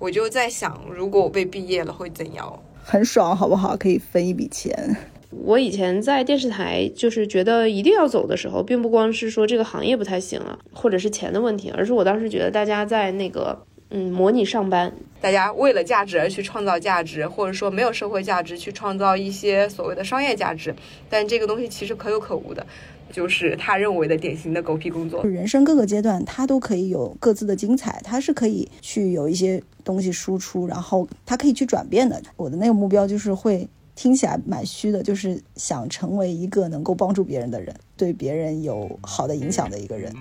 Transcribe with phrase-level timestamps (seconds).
[0.00, 2.58] 我就在想，如果我被毕业了会怎样？
[2.82, 3.76] 很爽，好不好？
[3.76, 4.96] 可以分一笔钱。
[5.30, 20.74] 我以前在电视台，就是觉得一定要走的时候，并不光是说这个行业不太行了，或者是钱的问题，而是我当时觉得大家在那个嗯模拟上班，大家为了价值而去创造价值，或者说没有社会价值去创造一些所谓的商业价值，
[21.08, 22.66] 但这个东西其实可有可无的。
[23.12, 25.26] 就是他认为的典型的狗屁工作。
[25.26, 32.22] 人生各个阶段，他都可以有各自的精彩，他是可以去有一些东西输出，然后他可以去转变的。
[32.36, 40.14] 我的那个目标就是会听起来蛮虚的，就是想成为一个能够帮助别人的人，对别人有好的影响的一个人。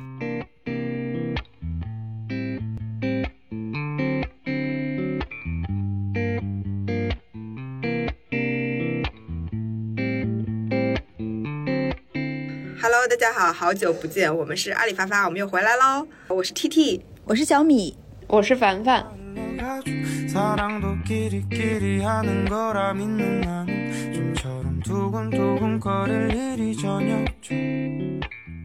[13.10, 16.08] 大家好，好久不见，我们是阿里发发，我们又回来喽。
[16.28, 19.04] 我是 T T，我是小米，我是凡凡。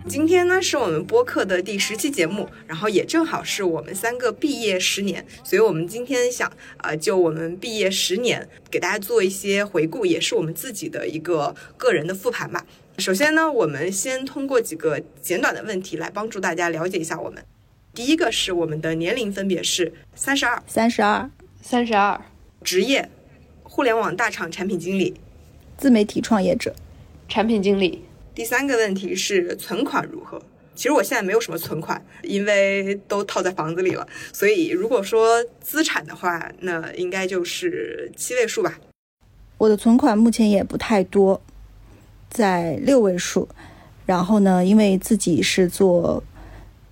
[0.07, 6.53] 今天呢是我们播客的第十期节目，然后也正好是我们三个毕业十年，所以我们今天想
[6.83, 12.63] 呃，就我们毕业十年，给大家做一些回顾，也是我们自己的一个个人的复盘吧。
[12.99, 17.45] 首先呢，我们先通过几个简短的问题来帮助大家了解一下我们。
[17.93, 21.29] 第一个是我们的年龄分别是三十二、三十二、
[21.61, 22.21] 三十二，
[22.63, 23.09] 职业
[23.65, 25.15] 互联网大厂产品经理、
[25.77, 26.75] 自媒体创业者、
[27.29, 28.05] 产品经理。
[28.33, 30.41] 第三个问题是存款如何？
[30.77, 34.07] 其实我现在没有什么存款，因为都套在房子里了。
[34.33, 38.79] 所以如果说资产的话，那应该就是七位数吧。
[39.59, 41.41] 我的存款目前也不太多。
[42.35, 43.49] 在六位数，
[44.07, 46.21] 然后呢，因为自己是做，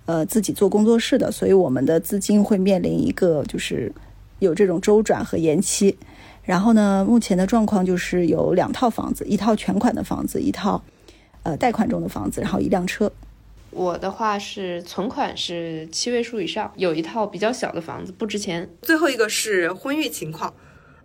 [0.05, 3.91] 呃，自己做工作室的，所以我们的资金会面临一个就是
[4.39, 5.97] 有这种周转和延期。
[6.43, 10.81] 然后呢，目前的状况就是有两套房子，一套全款的房子，一套
[11.43, 13.11] 呃贷款中的房子，然后一辆车。
[13.71, 18.69] 我的话是存款是七位数以上，有一套比较小的房子，不值钱。
[18.81, 20.53] 最后一个是婚育情况，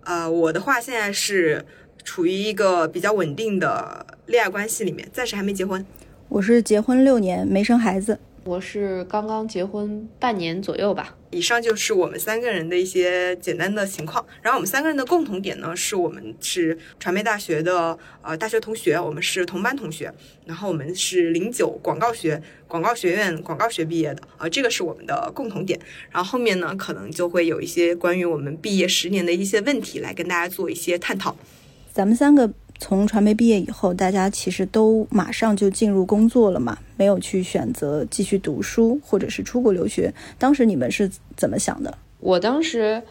[0.05, 1.66] 呃，我的话现在是。
[2.08, 5.84] 处于一个比较稳定的恋爱关系里面，暂时还没结婚。
[6.30, 11.14] 我是结婚六年没生孩子，我是刚刚结婚半年左右吧。
[11.30, 14.24] 以上就是我们三个人的一些简单的情况。
[14.41, 20.10] 然后我们三个人的共同点呢，是我们是传媒大学的呃大学同学，我们是同班同学。
[20.46, 25.78] 然后我们是零九广告学广告学院广告学毕业的呃，这个是我们的共同点。
[26.10, 31.36] 然后后面呢，可能就会有一些关于我们毕业十年的一些问题来跟大家做一些探讨。
[31.98, 32.48] 咱们三个
[32.78, 40.14] 从传媒毕业以后，大家其实都马上就进入工作了嘛，没有去选择继续读书或者是出国留学。
[40.38, 41.98] 当时你们是怎么想的？
[42.20, 43.03] 我当时，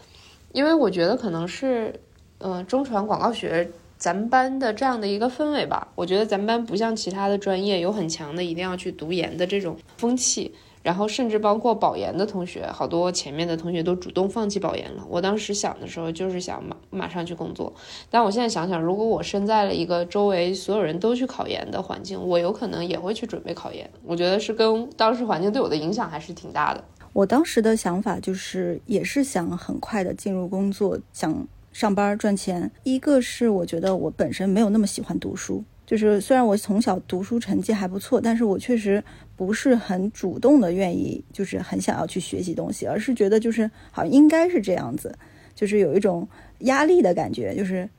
[0.53, 1.99] 因为我觉得可能是，
[2.37, 5.89] 嗯，中传广告学咱们班的这样的一个氛围吧。
[5.93, 10.53] 我觉得咱们班不像其他的专业有很强的一定要去读研的这种风气。
[10.87, 15.05] 然后甚至包括保研的同学，好多前面的同学都主动放弃保研了。
[15.09, 17.73] 我当时想的时候，就是想马马上去工作。
[18.09, 23.89] 但我现在想想，如果我身在了一个周围所有人都去考研的环境，我有可能也会去准备考研。
[24.05, 26.81] 我觉得是跟当时环境对我的影响还是挺大的。
[27.11, 32.71] 我当时的想法就是，也是想很快的进入工作，想上班赚钱。
[32.83, 35.65] 一个是我觉得我本身没有那么喜欢读书。
[35.87, 39.01] 就是虽然我从小读书成绩还不错，但是我确实
[39.37, 45.17] 不是很主动的愿意，就是很想要去学习东西，而是觉得就是好像应该是这样子，
[45.55, 46.27] 就是有一种
[46.59, 47.89] 压力的感觉，就是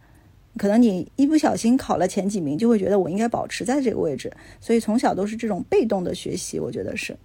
[0.59, 7.17] 可能你一不小心考了前几名，就会觉得我应该保持在这个位置，所以从小都是这种被动的学习，我觉得是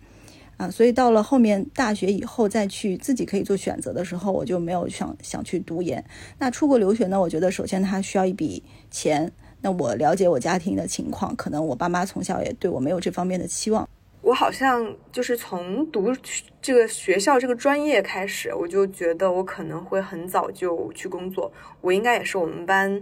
[0.55, 6.01] 啊，所以到了后面大学以后再去自己可以做选择的时候，我就没有想想去读研。
[6.39, 7.19] 那出国留学呢？
[7.19, 9.29] 我觉得首先它需要一笔钱。
[9.63, 13.87] 那我了解我家庭的情况，可能我爸妈从小也对我没有这方面的期望。
[14.21, 16.13] 我好像就是从读
[16.61, 21.49] 这个学校这个专业开始，我就觉得我可能会很早就去工作。
[21.79, 23.01] 我应该也是我们班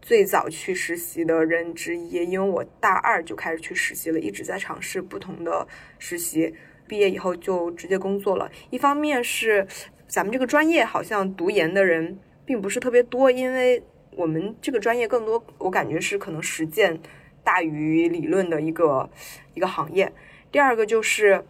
[0.00, 5.68] 最早去实习的人之一，因为我大二就开始去实习了，一直在尝试不同的
[5.98, 6.54] 实习。
[6.86, 8.50] 毕业以后就直接工作了。
[8.70, 9.66] 一方面是
[10.06, 13.82] 咱们这个专业好像读研的人并不是特别多，因为。
[14.18, 16.98] 我们这个专业更多，我感觉是可能实践
[17.44, 19.08] 大于理论的一个
[19.54, 20.12] 一个行业。
[20.50, 21.44] 第二个就是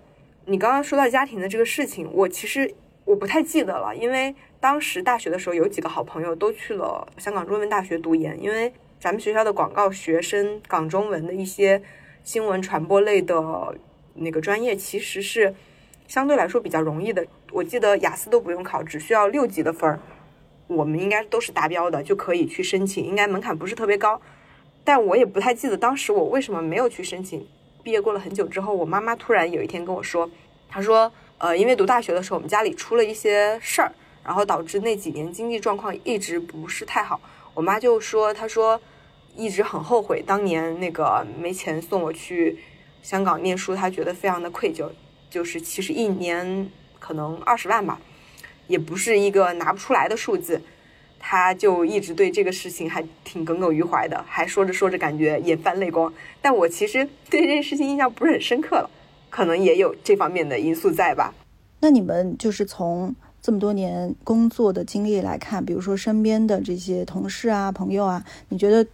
[0.44, 2.74] 你刚刚说到家庭的这个事情，我其实
[3.06, 11.80] 我不太记得了，因为当时大学的时候有几个好朋友都去了香港中文大学读研，因为咱们学校的广告学生港中文的一些
[12.22, 13.74] 新闻传播类的
[14.12, 15.54] 那个专业其实是
[16.06, 17.26] 相对来说比较容易的。
[17.50, 19.98] 我记得雅思都不用考，只需要六级的分儿，
[20.68, 24.20] 我们应该都是达标的，就可以去申请，应该门槛不是特别高。
[24.84, 27.46] 但我也不太记得当时我为什么没有去申请。
[27.82, 30.30] 毕业过了很久之后，我妈妈突然有一天跟我说，
[30.68, 33.92] 她说，呃，因为读大学的时候我们家里出了一些事儿，
[34.24, 37.20] 然后导致那几年经济状况一直不是太好。
[37.54, 38.80] 我妈就说，她说
[39.36, 42.58] 一直很后悔当年那个没钱送我去
[43.02, 44.90] 香港念书，她觉得非常的愧疚。
[45.30, 48.00] 就是其实一年可能二十万吧，
[48.68, 50.62] 也不是一个拿不出来的数字。
[51.20, 56.10] 他就一直对这个事情还挺耿耿于怀的，还说着说着感觉眼泛泪光。
[56.40, 58.88] 但我其实对这件事情印象不是很深刻了，
[59.28, 61.34] 可能也有这方面的因素在吧。
[61.80, 63.12] 那你们就是从
[63.42, 68.86] 这么多年工作的经历来看，比如说身边的这些同事啊、朋友啊，你觉得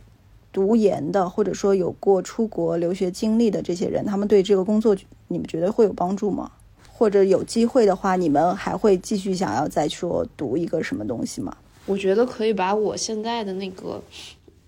[0.50, 4.96] 读研的或者说有过出国留学经历的这些人，他们对这个工作，
[5.28, 6.50] 你们觉得会有帮助吗？
[6.96, 11.56] 或者有机会的话，你们还会继续想要再说读一个什么东西吗？
[11.86, 14.00] 我觉得可以把我现在的那个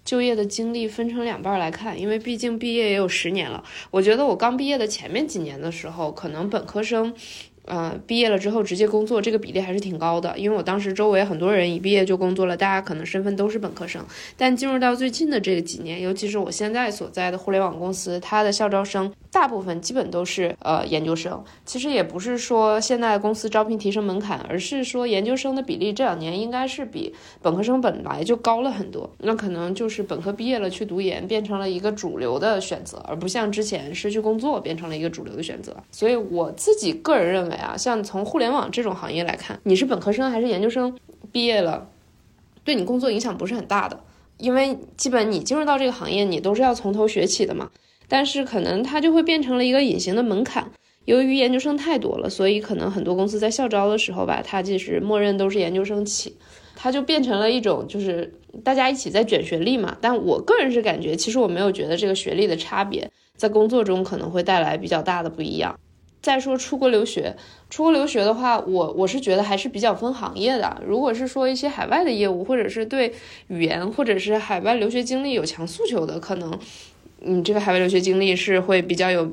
[0.04, 3.62] 就业的经历分成两半来看，因为毕竟毕业也有十年了。
[3.92, 7.14] 我觉得我刚毕业的前面几年的时候，可能本科生。
[7.66, 14.00] 呃，毕业了之后直接工作这个比例还是挺高的，因为我当时周围很多人一毕业就工作了，大家可能身份都是本科生。
[14.36, 21.42] 但进入到最近的这几年，尤其是我现在所在的互联网公司，它的校招生大部分基本都是呃研究生。
[21.64, 27.12] 其实也不是说现在公司招聘提升门槛，而是说研究生的比例这两年应该是比
[27.42, 29.10] 本科生本来就高了很多。
[29.18, 35.76] 那可能就是本科毕业了去读研变成了一个主流的选择，而不像之前失去工作变成了一个主流的选择。
[35.90, 37.55] 所以我自己个人认为。
[37.56, 40.96] 啊，像从互联网这种行业来看，你是本科生还是研究生
[41.32, 41.88] 毕业了，
[42.64, 43.98] 对你工作影响不是很大的，
[44.38, 47.70] 因为基本你进入到这个行业，你都是要从头学起的嘛。
[48.08, 50.70] 但是可能它就会变成了一个隐形的门槛，
[51.06, 56.36] 由于研究生太多了，所以可能很多公司在校招的时候吧，它就是默认都是研究生起，
[56.76, 58.32] 它就变成了一种就是
[58.62, 59.96] 大家一起在卷学历嘛。
[60.00, 65.76] 但我个人是感觉，其实我没有觉得这个学历的差别在工作中可能会带来比较大的不一样。
[66.26, 67.36] 再说出国留学，
[67.70, 70.82] 出国留学的话，我我是觉得还是比较分行业的。
[70.84, 73.14] 如果是说一些海外的业务，或者是对
[73.46, 76.58] 语言或者是海外留学经历有强诉求的，可能
[77.20, 79.30] 你这个海外留学经历是会比较有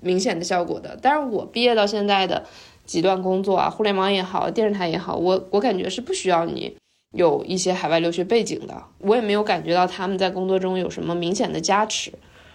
[0.00, 0.96] 明显的效果的。
[1.02, 2.44] 但是我毕业到现在的
[2.86, 6.76] 几段工作啊，互联网也好，电视台也好，我我感觉是不需要你
[7.16, 12.12] 有一些海外留学背景的，我也没有感觉到他们在工作中有什么明显的加持。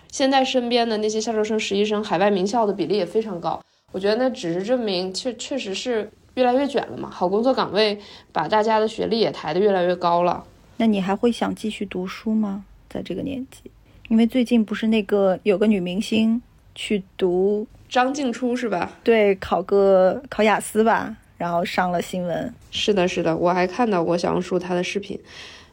[0.10, 3.60] 现在身边的那些校招生、实习生，海外名校的比例也非常高。
[3.94, 7.10] 我觉得那只是证明，确确实是越来越卷了嘛。
[7.10, 7.98] 好工作岗位
[8.34, 10.44] 把大家的学历也抬得越来越高了。
[10.78, 12.66] 那你还会想继续读书吗？
[12.90, 13.72] 在这个年纪，
[14.10, 16.42] 因为最近不是那个有个女明星
[16.74, 18.92] 去读张静初是吧？
[19.04, 22.52] 对，考个考雅思吧，然后上了新闻。
[22.72, 25.20] 是的，是的，我还看到过小红书她的视频。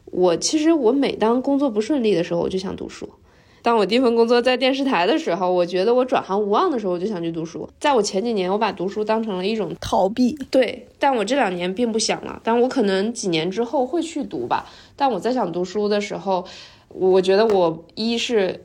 [0.05, 3.09] 我其实我每当工作不顺利的时候，我就想读书。
[3.61, 7.69] 当我第一份工作在电视台的时候，我觉得我转行无望的时候，我就想去读书。
[7.79, 10.87] 在我前几年，我把读书当成了一种逃避，对。
[10.99, 14.65] 但我这两年并不想了，但我可能几年之后会去读吧。
[14.95, 16.45] 但我在想读书的时候，
[16.89, 18.61] 我觉得我一是。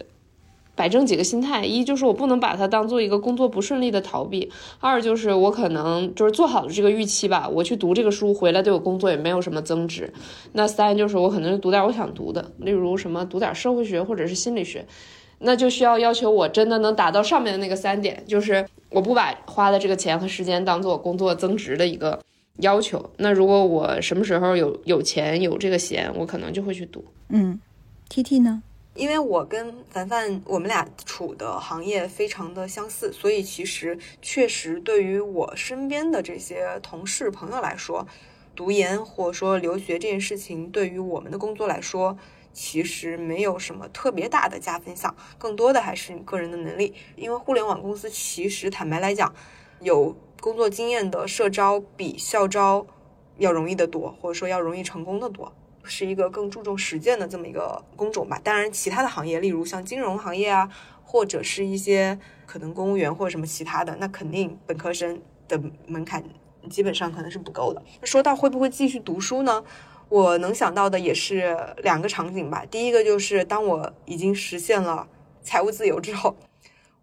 [0.76, 10.12] 摆正几个心态，一就是我不能把它当做一个工作不顺利的逃避；二就是我可能就是做好了这个预期吧，我去读这个书回来对我工作也没有什么增值。
[10.52, 14.86] 那三就是我可能读点我想读的，例如什么读点社会学或者是心理学，
[15.38, 22.20] 那就需要要求我真的能达到上面的那个三点，就是我不把花的这个钱和时间当做工作增值的一个
[22.58, 23.10] 要求。
[23.16, 27.02] 那如果我什么时候有有钱有这个闲，我可能就会去读。
[27.30, 27.58] 嗯
[28.10, 28.62] ，T T 呢？
[28.96, 38.06] 因为我跟凡凡我们俩处的行业非常的相似，所以其实确实对于我身边的这些同事朋友来说，
[38.54, 42.16] 读研或者说留学这件事情，对于我们的工作来说，
[42.54, 46.94] 其实没有什么特别大的加分项，更多的还是你个人的能力。
[47.16, 49.34] 因为互联网公司其实坦白来讲，
[49.80, 52.86] 有工作经验的社招比校招
[53.36, 55.52] 要容易的多，或者说要容易成功的多。
[55.88, 58.40] 是一个更注重实践的这么一个工种吧。
[58.42, 60.68] 当然，其他的行业，例如像金融行业啊，
[61.04, 66.22] 或者是一些可能公务员或者什么其他的，那肯定本科生的门槛
[66.68, 67.82] 基本上可能是不够的。
[68.02, 69.64] 说到会不会继续读书呢？
[70.08, 72.64] 我能想到的也是两个场景吧。
[72.70, 75.08] 第一个就是当我已经实现了
[75.42, 76.36] 财务自由之后，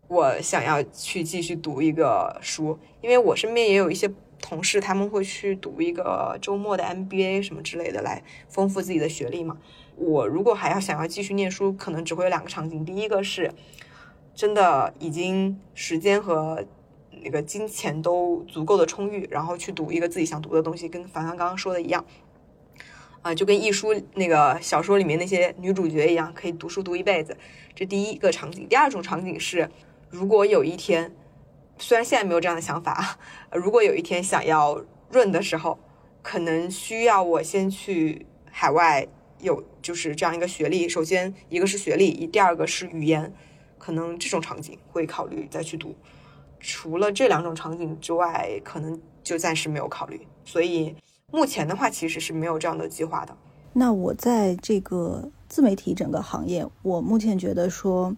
[0.07, 4.11] 我想要去继续读一个书，因为我身边也有一些。
[4.43, 9.57] 同事他们会去读一个周末的 MBA 什么之类的来丰富自己的学历嘛？
[9.95, 12.83] 我如果还要想要继续念书，可能只会有两个场景。
[12.83, 13.53] 第一个是
[14.35, 16.65] 真的已经时间和
[17.23, 22.05] 那个金钱都足够的充裕，然后去读一个自己想读的东西，跟凡凡刚刚说的一样，
[23.21, 27.37] 啊，就跟一书那个小说里面那些女主角一样，可以读书读一辈子。
[27.73, 28.67] 这第一个场景。
[28.67, 29.69] 第二种场景是，
[30.09, 31.15] 如果有一天，
[31.77, 33.17] 虽然现在没有这样的想法，
[33.51, 35.77] 如果有一天想要润的时候，
[36.21, 39.07] 可能需要我先去海外
[39.39, 40.87] 有就是这样一个学历。
[40.87, 43.33] 首先一个是学历，第二个是语言，
[43.77, 45.95] 可能这种场景会考虑再去读。
[46.59, 50.25] 除了这两种场景之外，可能就暂时没有考虑。
[50.45, 50.95] 所以
[51.29, 53.35] 目前的话，其实是没有这样的计划的。
[53.73, 58.15] 那我在这个自媒体整个行业，我目前觉得说，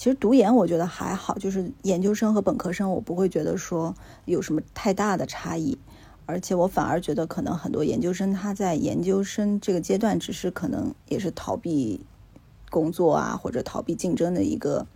[0.00, 5.76] 其实读研我觉得还好，就是研究生和本科生，我不会觉得说有什么太大的差异。
[6.24, 12.00] 而且我反而觉得，可能很多研究生他在研究生这个阶段，只是可能也是逃避
[12.70, 14.86] 工作啊，或者逃避竞争的一个。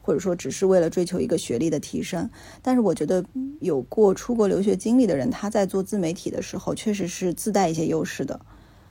[0.00, 2.30] 或者说只是为了追求一个学历的提升，
[2.62, 3.22] 但是我觉得
[3.60, 8.40] 有过出国留学经历的人，他在做自媒体的时候，确实是自带一些优势的。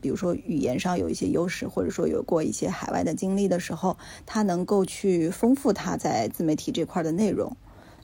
[0.06, 3.98] 比如说语言上有一些优势，或者说有过一些海外的经历的时候，
[4.28, 7.58] 他能够去丰富他在自媒体这块的内容。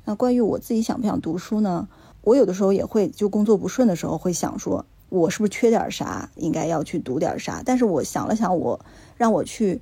[0.05, 1.87] 那关于我自己想不想读书呢？
[2.23, 7.61] 我有的时候也会就工作不顺的时候会想说，我是不是缺点啥，应该要去读点啥？
[7.63, 8.83] 但是我想了想，我
[9.15, 9.79] 让我去。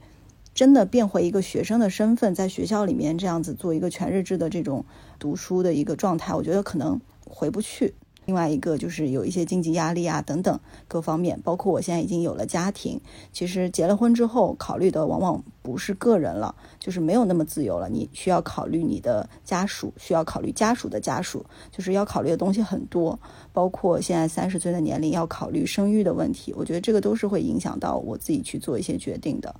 [0.53, 4.83] 真的变回一个学生的身份，在学校里面这样子做一个全日制的这种
[5.17, 7.93] 读书的一个状态，我觉得可能回不去。
[8.29, 13.01] 另外一个就是有一些经济压力啊等等各方面，包括我现在已经有了家庭，
[13.33, 17.89] 其实结了婚之后考虑的往往不是个人了，就是没有那么自由了。
[17.89, 23.19] 你需要考虑你的家属，需要考虑家属的家属，就是要考虑的东西很多，
[23.51, 29.55] 包括现在三十岁的年龄要考虑生育的问题，我觉得这个都是会影响到我自己去做一些决定的。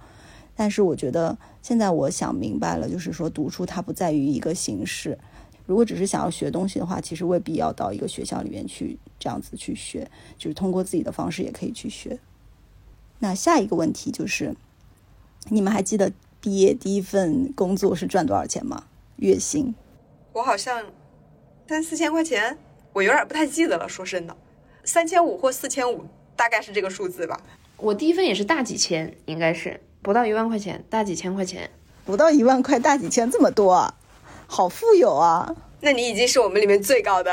[0.56, 5.18] 但是我觉得现在我想明白了，就是说读书它不在于一个形式。
[5.70, 12.18] 如果只是想要学东西的话，其实未必要到一个学校里面去这样子去学，就是通过自己的方式也可以去学。
[13.20, 14.56] 那下一个问题就是，
[15.50, 16.12] 你们还记得
[16.42, 18.86] 毕业第一份工作是赚多少钱吗？
[19.18, 19.76] 月薪？
[20.34, 20.84] 我好像
[21.68, 22.58] 三四千块钱，
[22.92, 23.88] 我有点不太记得了。
[23.88, 24.36] 说真的，
[24.84, 26.04] 三千五或四千五，
[26.36, 27.40] 大概是这个数字吧。
[27.78, 29.80] 我第一份也是大几千，应该是。
[30.02, 31.70] 不到一万块钱，大几千块钱，
[32.06, 33.94] 不到一万块，大几千，这么多，
[34.52, 35.56] 好富有啊！
[35.82, 37.32] 那你已经是我们里面最高的，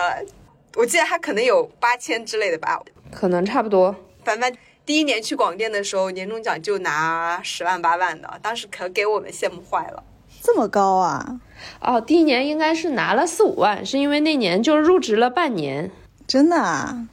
[0.76, 2.78] 我记得他可能有八千之类的吧，
[3.11, 3.96] 可能差不多。
[4.23, 4.52] 凡凡
[4.85, 10.04] 第一年去广电的时候，年终奖就拿十万八万的，当时可给我们羡慕坏了。
[10.42, 11.40] 这么高啊？
[11.80, 15.90] 哦，第一年应该是拿了四五万，是因为那年就入职了半年。
[16.26, 17.08] 真的啊？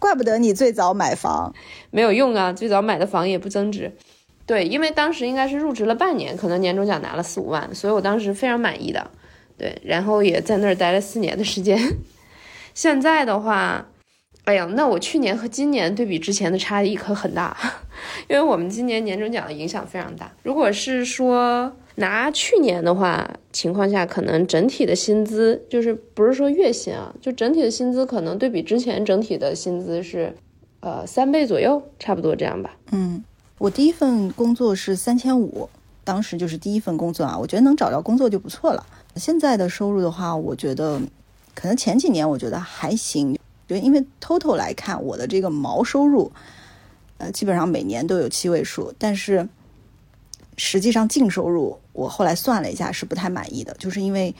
[0.00, 1.54] 怪不得你最早买房
[1.92, 3.96] 没有用啊，最早买的房也不增值。
[4.52, 9.10] 对，因为当时应该是入职了半年，可能年终奖拿了四五万，所以我当时非常满意的。
[9.56, 11.78] 对，然后也在那儿待了四年的时间。
[12.74, 13.88] 现在的话，
[14.44, 17.56] 哎呀，那我去年和今年对比之前的差异可很大，
[18.28, 20.30] 因为我们今年年终奖的影响非常大。
[20.42, 30.34] 如果是说拿去年的话，情况下可能整体的薪资就是不是说月薪啊，就整体的薪资可能对比之前整体的薪资是
[30.80, 32.76] 呃三倍左右，差不多这样吧。
[32.90, 33.24] 嗯。
[33.62, 35.70] 我第一份工作是三千五，
[36.02, 38.84] 当时就是第一份工作啊，我觉得能找着工作就不错了。
[39.14, 41.00] 现在的收入的话，我觉得
[41.54, 43.38] 可能前几年我觉得还行，
[43.68, 46.32] 就因为 total 来看，我的这个毛收入，
[47.18, 49.48] 呃，基本上每年都有七位数，但是
[50.56, 54.34] 实际上净收入，我后来算了一下是不太满意的，就是因为。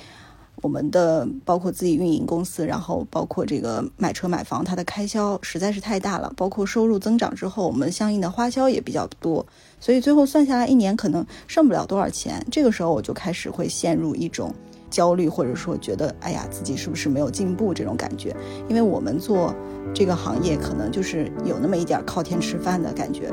[0.63, 6.33] 我们的包括自己运营公司，然后包括这个买车买房，它的开销实在是太大了。
[6.37, 9.45] 包括收入增长之后，我们相应的花销也比较多，
[9.81, 12.47] 所以最后算下来一年可能剩不了多少钱。
[12.51, 14.55] 这个时候我就开始会陷入一种
[14.89, 18.35] 焦虑，或者说觉得哎呀自己是不是没有进步这种感觉。
[18.69, 19.53] 因为我们做
[19.93, 23.29] 这个行业，可能就是有那么一点靠天吃饭的感觉。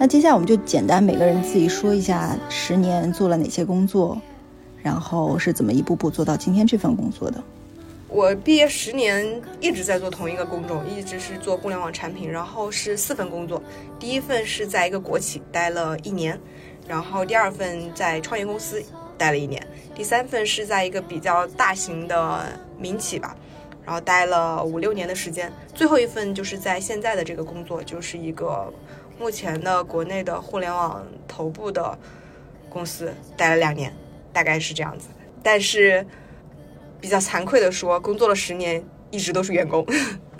[0.00, 4.16] 那接下来我们就简单每个人自己说一下十年做了哪些工作，
[4.82, 7.42] 然后是怎么一步步做到今天这份工作的。
[8.08, 13.62] 我毕业十年一直在做同一个工种，一直是做互联网产品，然后是四份工作。
[13.98, 16.40] 第一份是在一个国企待了一年，
[16.88, 18.82] 然后第二份在创业公司
[19.18, 19.62] 待了一年，
[19.94, 22.46] 第三份是在一个比较大型的
[22.78, 23.36] 民企吧，
[23.84, 25.52] 然后待了五六年的时间。
[25.74, 28.72] 最后一份就是在现在的这个工作，就是一个
[29.18, 31.98] 目前的国内的互联网头部的
[32.70, 33.92] 公司，待了两年，
[34.32, 35.08] 大概是这样子。
[35.42, 36.06] 但是
[37.00, 39.86] 比较惭愧的说，工作了十年，一直都是员工，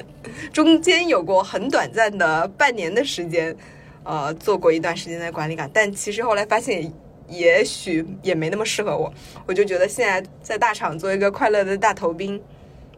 [0.52, 3.56] 中间有过很短暂的半年的时间。
[4.04, 6.90] 呃，做过一段时间的管理岗，但其实后来发现，
[7.28, 9.12] 也许也没那么适合我。
[9.44, 12.40] 我就觉得现在在大厂做一个快乐的大头兵，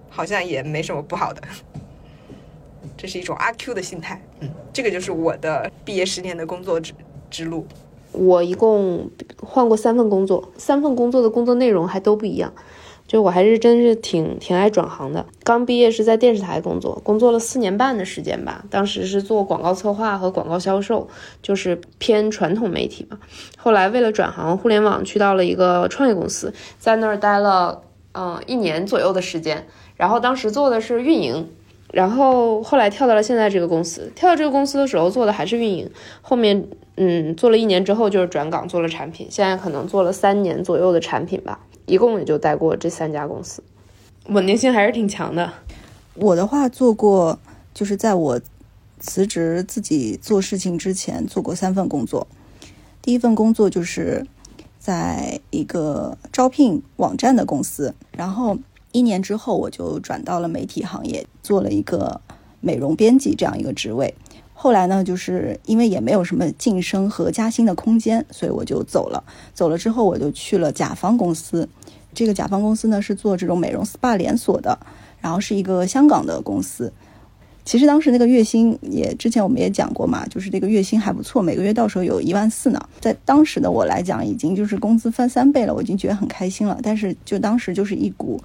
[0.08, 1.42] 好像也没什么不好的。
[2.96, 4.22] 这是一种阿 Q 的心态。
[4.38, 6.92] 嗯，这个就是我的毕业十年的工作之
[7.28, 7.66] 之路。
[8.12, 9.10] 我一共
[9.42, 12.52] 换过三份工作，三份工作的工作内容还都不一样。
[13.06, 15.26] 就我还是真是挺挺爱转行的。
[15.42, 18.64] 刚毕业是在电视台工作，工作了四年半的时间吧。
[18.70, 21.08] 当时是做广告策划和广告销售，
[21.42, 23.18] 就是偏传统媒体嘛。
[23.56, 29.66] 后来为了转行互联网，去到了一个创业公司，在那儿待了嗯一年左右的时间。
[29.96, 31.48] 然后当时做的是运营，
[31.92, 34.12] 然后后来跳到了现在这个公司。
[34.14, 35.90] 跳到这个公司的时候做的还是运营，
[36.22, 41.60] 后面嗯做了一年之后就是转岗做了产品，现在可能做了三年左右的产品吧。
[41.86, 43.62] 一共也就待过这三家公司，
[44.28, 45.52] 稳定性还是挺强的。
[46.14, 47.38] 我的话做过，
[47.74, 48.40] 就是在我
[49.00, 52.28] 辞职自己做事情之前做过三份工作。
[53.02, 54.24] 第一份工作就是
[54.78, 58.56] 在一个招聘网站的公司，然后
[58.92, 62.20] 一年之后我就转到了媒体行业，做了一个
[62.60, 64.14] 美容编辑这样一个职位。
[64.62, 69.24] 后来呢，就是因为也没有什么晋升和加薪的空间，所以我就走了。
[69.54, 71.66] 走了之后，我就去了甲方公司。
[72.12, 74.78] 这个甲方公司呢是做这种美容 SPA 连锁的，
[75.18, 76.92] 然后是一个香港的公司。
[77.64, 82.78] 其实当时那个月薪也之前我们也讲过嘛，就是这个月薪还不错，每个月到时候有一万四呢。
[83.00, 86.78] 在当时的我来讲，已经就是工资翻三倍了，我已经觉得很开心了。
[86.82, 88.38] 但是就当时就是一股。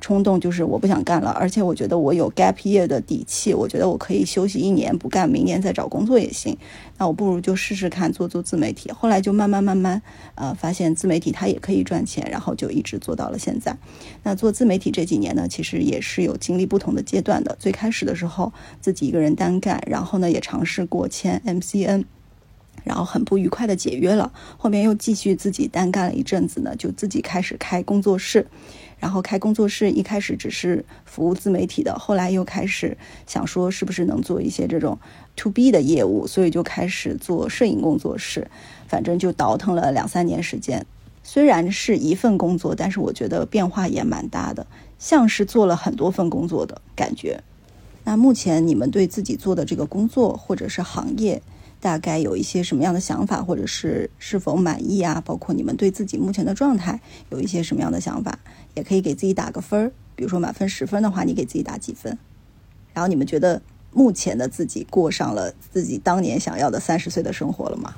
[0.00, 6.56] 冲动就是我不想干了，而且我觉得我有 gap year 的底气，我觉得我可以休息一年不干，明年再找工作也行。
[6.98, 8.90] 那我不如就试试看做做自媒体。
[8.90, 10.00] 后来就慢慢慢慢，
[10.34, 13.76] 呃，发现自媒体它也可以赚钱，然后就一直做到了现在。
[14.22, 17.54] 那做自媒体这几年呢，其实也是有经历不同的阶段的。
[17.58, 22.04] 最开始的时候自己一个人单干，然后呢也尝试过签 MCN，
[22.84, 24.32] 然后很不愉快的解约了。
[24.56, 28.46] 后面又继续自己单干了一阵子呢，就自己开始开工作室。
[29.00, 34.96] 然后开工作室，一开始只是服务自媒体的，后来又开始想说是不是能做一些这种
[35.34, 38.48] to B 的业务，所以就开始做摄影工作室。
[38.86, 40.84] 反正就倒腾了两三年时间，
[41.22, 44.66] 虽然是一份工作，但是我觉得变化也蛮大的，
[44.98, 47.42] 像是做了很多份工作的感觉。
[48.04, 51.40] 那目前你们对自己做的这个工作或者是行业，
[51.78, 55.22] 大概有一些什么样的想法，或者是是否满意啊？
[55.24, 58.38] 包括你们对自己目前的状态有一些什么样的想法？
[58.74, 62.18] 也可以给自己打个分儿，比如说满分十分的话，你给自己打几分？
[62.92, 63.60] 然后你们觉得
[63.92, 67.94] 目前的自己过上了自己当年想要的三十岁的生活了吗？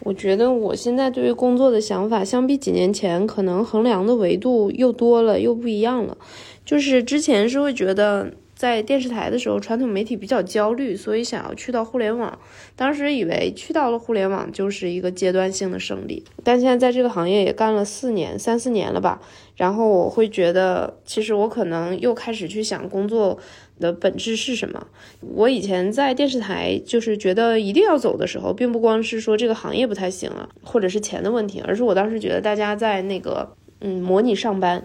[0.00, 6.18] 我觉得我现在对于工作的想法，相比几年前，可能衡量的维度又多了，又不一样了。
[6.64, 8.34] 就是之前是会觉得。
[8.54, 12.38] 在电视台的时候，传统媒体比较焦虑，所以想要去到互联网。
[12.76, 19.20] 当时以为去到了互联网就是一个阶段性的胜利，但现在在这个行业也干了四年、三四年了吧。
[19.56, 23.38] 然后我会觉得，其实我可能又开始去想工作
[23.78, 24.86] 的本质是什么。
[25.20, 34.84] 我以前在电视台就是觉得一定要走的时候，并不光是说这个行业不太行了，或者是钱的问题，而是我当时觉得大家在那个嗯模拟上班，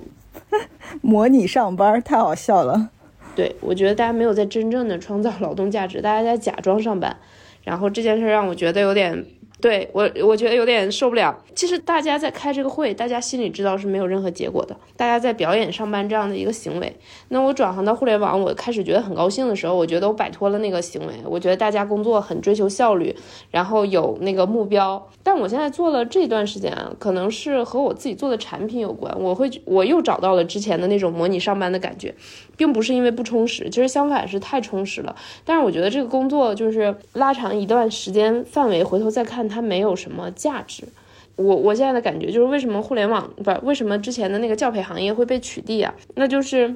[1.01, 2.89] 模拟上班太好笑了。
[3.39, 7.15] 对，我觉得大家没有在真正的创造劳动价值，大家在假装上班，
[7.63, 9.25] 然后这件事让我觉得有点。
[9.61, 11.37] 对我，我觉得有点受不了。
[11.53, 14.73] 其实大家在开这个会，大家心里知道是没有任何结果的。
[14.95, 16.95] 大家在表演上班这样的一个行为。
[17.27, 21.13] 那我转行到互联网，我开始觉得很高兴的时候，我觉得我摆脱了那个行为。
[21.25, 23.13] 我觉得大家工作很追求效率，
[23.51, 25.05] 然后有那个目标。
[25.21, 29.13] 但我现在做了这段时间啊，可能是和我自己做的产品有关。
[29.19, 32.15] 我会，我又找到了之前的那种模拟上班的感觉，
[32.55, 35.13] 并不是因为不充实，其实相反是太充实了。
[35.43, 39.48] 但是我觉得这个工作就是拉长一段时间范围，回头再看。
[39.49, 40.83] 它没有什么价值，
[41.35, 45.93] 我我现在的感觉就是为什么互联网不为什么之前的那个教培行业会被取缔啊？
[46.15, 46.75] 那就是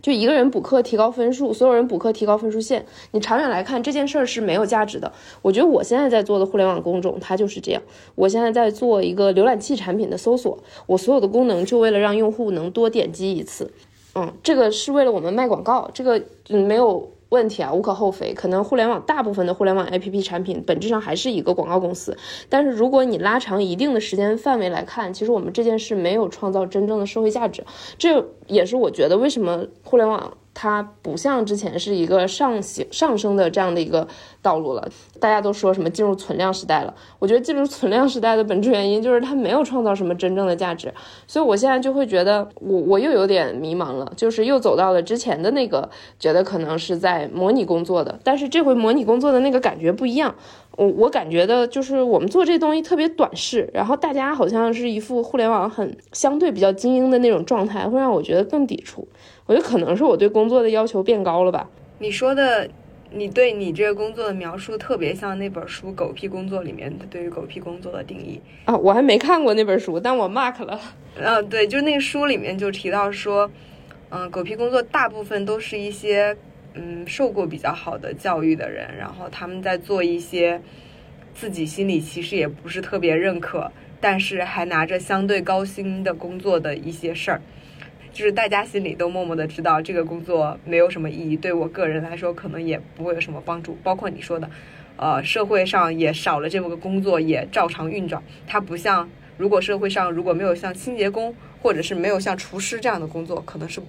[0.00, 5.12] 就一个人补课提高分数，所有人补课提高分数线，你长远来看这件事儿是没有价值的。
[5.42, 7.80] 我觉得我现在在做的互联网工种它就是这样，
[8.16, 13.72] 我现在在做一个浏览器产品的搜索，我所有的功能就为了让用户能多点击一次，
[14.16, 17.11] 嗯，这个是为了我们卖广告，这个嗯没有。
[17.32, 18.34] 问题啊，无可厚非。
[18.34, 22.16] 可能互联网大部分的互联网 APP 产品本质上还是一个广告公司，
[22.50, 27.64] 但是如果你拉长一定的时间范围来看，其实我们这件事没有创造真正的社会价值。
[27.96, 30.36] 这也是我觉得为什么互联网。
[30.54, 34.06] 它不像之前是一个上行上升的这样的一个
[34.40, 34.88] 道路了，
[35.18, 36.94] 大家都说什么进入存量时代了。
[37.18, 40.92] 我觉得进入存量时代的本质原因就是它没有创造什么真正的价值，
[41.26, 45.88] 所以我现在就会觉得我我又有点迷茫了，就是又走到了之前的那个，
[46.18, 50.34] 觉得可能是在模拟工作的，但是这回模拟工作的那个感觉不一样。
[50.76, 59.06] 我我感觉的就是我们做这东西特别短视，然后大家好像是一副互联网很相对比较精英的那种状态，会让我觉得更抵触。
[59.46, 61.68] 我觉得可能是我对工作的要求变高了吧。
[61.98, 62.68] 你说的，
[63.10, 68.76] 你对你这个工作的描述特别像那本书《狗屁工作》里面的对于狗屁工作的定义啊！
[68.76, 70.80] 我还没看过那本书，但我 mark 了。
[71.16, 73.50] 嗯，对，就那个书里面就提到说，
[74.10, 76.36] 嗯，狗屁工作大部分都是一些。
[76.74, 80.58] 嗯，受过比较好的教育的人，然后他们在做一些
[81.34, 87.42] 自己心里其实也不是特别认可，但是还拿着相对高薪的工作的一些事儿，
[88.12, 93.76] 就是大家心里都默默的知道这个工作没有什么意义，对我个人来说可能也不会有什么帮助。
[93.82, 94.50] 包括你说的，
[94.96, 98.22] 呃，社会上也少了这么个工作，也照常运转。
[98.46, 103.80] 它不像如果社会上如果没有像清洁工或者是没有像厨师这样的工作，可能是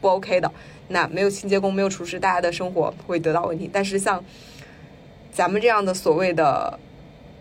[0.00, 0.50] 不 OK 的。
[0.88, 3.70] 那没有清洁工，没有厨师，大家的生活会得到问题。
[3.72, 4.24] 但是像
[5.30, 6.78] 咱们这样的所谓的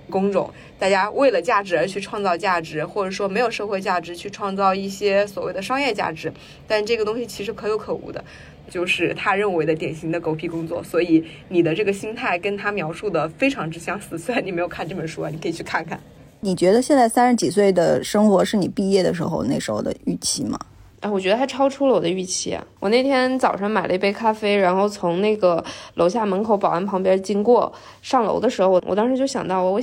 [0.09, 6.31] 工种，大家为了价值而去创造价值，或者说没有社会价值去创造一些所谓的商业价值，
[6.67, 8.23] 但这个东西其实可有可无的，
[8.69, 10.83] 就是他认为的典型的狗屁工作。
[10.83, 14.17] 所以你的这个心态跟他描述的非常之相似。
[14.17, 15.99] 虽然你没有看这本书啊，你可以去看看。
[16.39, 20.59] 你觉得现在三十几岁的生活是你毕业的时候那时候的预期吗？
[21.01, 22.57] 哎，我觉得还超出了我的预期！
[22.79, 29.79] 我那天早上买了一杯咖啡，然后从那个楼下门口保安旁边经过，上楼的时候，我我当时就想到我。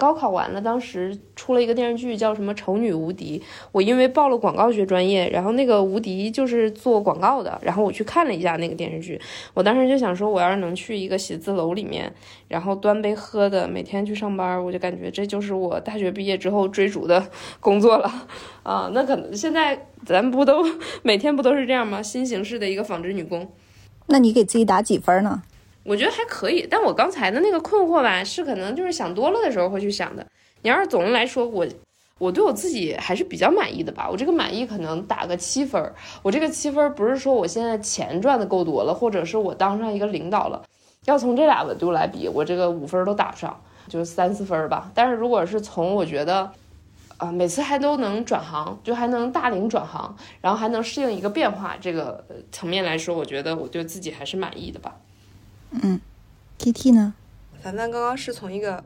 [0.00, 3.38] 高考完了，当时出了一个电视剧，叫什么《丑女无敌》。
[3.70, 9.20] 我因为报了广告学专业，然后那个无敌就是做广告的，然后我去看了一下那个电视剧。
[9.52, 12.10] 我当时就想说，我要是能去一个写字楼里面，
[12.48, 17.22] 然后端杯喝的，每天去上班，我就感觉这就是我大学毕业之后追逐的
[17.60, 18.10] 工作了
[18.62, 18.90] 啊。
[18.94, 20.64] 那可能现在咱不都
[21.04, 22.02] 每天不都是这样吗？
[22.02, 23.46] 新形式的一个纺织女工。
[24.06, 25.42] 那你给自己打几分呢？
[25.84, 30.26] 我觉得还可以，但我刚才的那个困惑吧，是可能就是想多了的时候会去想的。
[30.62, 31.66] 你要是总的来说，我
[32.18, 34.08] 我对我自己还是比较满意的吧。
[34.10, 35.94] 我这个满意可能打个七分儿。
[36.22, 40.62] 我这个七分儿不是说我现在钱赚的够多了，或者是我当上一个领导了。
[41.06, 44.90] 要从这俩维度来比，我这个五分都打不上，就三四分吧。
[44.94, 46.52] 但是如果是从我觉得，
[47.16, 54.94] 啊，每次还都能转行，就还能大龄转行，然后还能适应一个变化这个层面来说，我觉得我对自己还是满意的吧。
[55.70, 56.00] 嗯
[56.58, 57.14] ，T T 呢？
[57.62, 58.82] 凡凡刚刚是从一个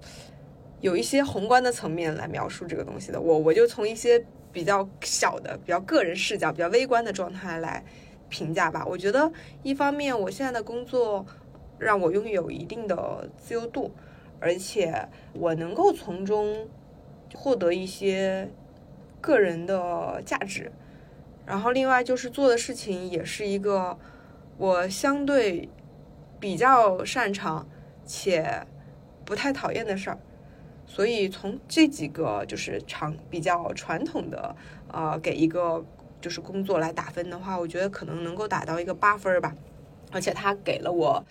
[0.80, 7.82] 有一些宏观的层面来描述这个东西的，我我就从一些比较小的、比较个人视角、比较微观的状态来
[8.28, 8.84] 评价吧。
[8.84, 11.24] 我觉得一方面，我现在的工作
[11.78, 13.92] 让我拥有一定的自由度，
[14.40, 16.68] 而且我能够从中
[17.32, 18.50] 获得一些
[19.20, 20.70] 个人的价值。
[21.46, 23.96] 然后另外就是做的事情也是一个
[24.58, 25.68] 我相对。
[26.44, 27.66] 比较擅长
[28.04, 28.66] 且
[29.24, 30.18] 不太讨厌的事儿，
[30.86, 34.54] 所以从这几个就是长比较传统的
[34.88, 35.82] 呃给一个
[36.20, 39.54] 就是工作来打分的话，我觉得可能能够打到一个八分吧。
[40.12, 41.24] 而且他给了我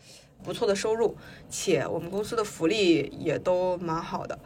[0.43, 1.15] 不错的收入，
[1.47, 4.39] 且我们公司的福利也都蛮好的。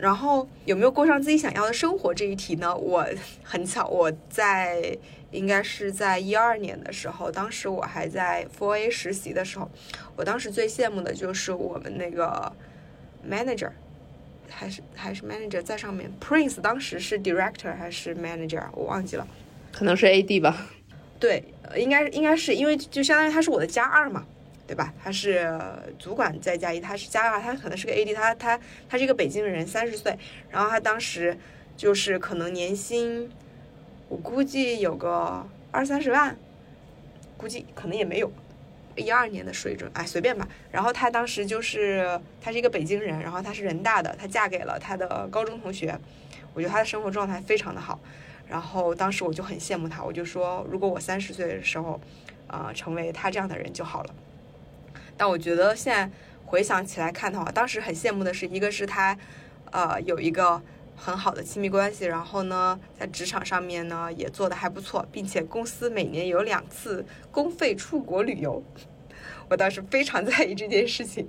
[0.00, 2.74] 然后有没有过上自己想要的生活这一题呢？
[2.74, 3.06] 我
[3.42, 4.96] 很巧，我在。
[5.32, 9.70] 应该是在一二年的时候，当时我还在 Four A 实习的时候，
[10.16, 12.52] 我当时最羡慕的就是我们那个
[13.24, 13.70] manager，
[14.48, 19.28] 还是还是 manager 在上面，Prince 当时是 director 还是 manager，我忘记了，
[19.70, 20.66] 可能是 AD 吧。
[21.20, 21.44] 对，
[21.76, 24.26] 应该应该是因为就相当于他是我的加二嘛，
[24.70, 24.94] 对吧？
[25.02, 25.52] 他是
[25.98, 28.56] 主管再加一，他是加二，他可能是个 AD，他他
[28.88, 30.16] 他是一个北京人，三十岁，
[30.48, 31.36] 然后他当时
[31.76, 33.28] 就是可能年薪。
[34.08, 36.36] 我估计有个二三十万，
[37.36, 38.30] 估计可能也没有，
[38.94, 40.46] 一二年的水准，哎，随便吧。
[40.70, 45.98] 然后她当时就是，她是一个北京人，然后她是人大的，她嫁给了她的高中同学。
[46.54, 47.98] 我觉得她的生活状态非常的好。
[48.48, 52.00] 然后当时我就很羡慕她，我就说，如果我三十岁的时候，
[52.46, 54.14] 啊，成为她这样的人就好了。
[55.20, 56.10] 但我觉得现在
[56.46, 59.14] 回想起来看的话，当时很羡慕的是，一个是他，
[59.70, 60.62] 呃，有一个。
[61.02, 68.62] 很好的亲密关系，然后呢，在职场上面呢也做得还不错，并且公司每年有两次公费出国旅游，
[69.48, 71.26] 我当时非常在意这件事情，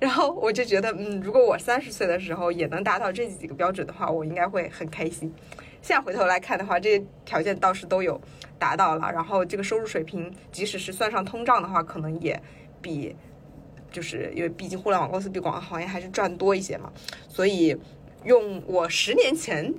[0.00, 5.32] 然后我就觉得，嗯，如果我三十岁的时候也能达到这几个标准的话，我应该会很开心。
[5.80, 8.20] 现在回头来看的话，这些条件倒是都有
[8.58, 12.42] 达到了，然后这个收入水平，即使是算上通胀的话，可能也
[12.84, 13.16] 比，
[13.90, 16.92] 就是因为毕竟互联网公司比广告行业还是赚多一些嘛，
[17.28, 17.74] 所以
[18.24, 19.72] 用我十年前。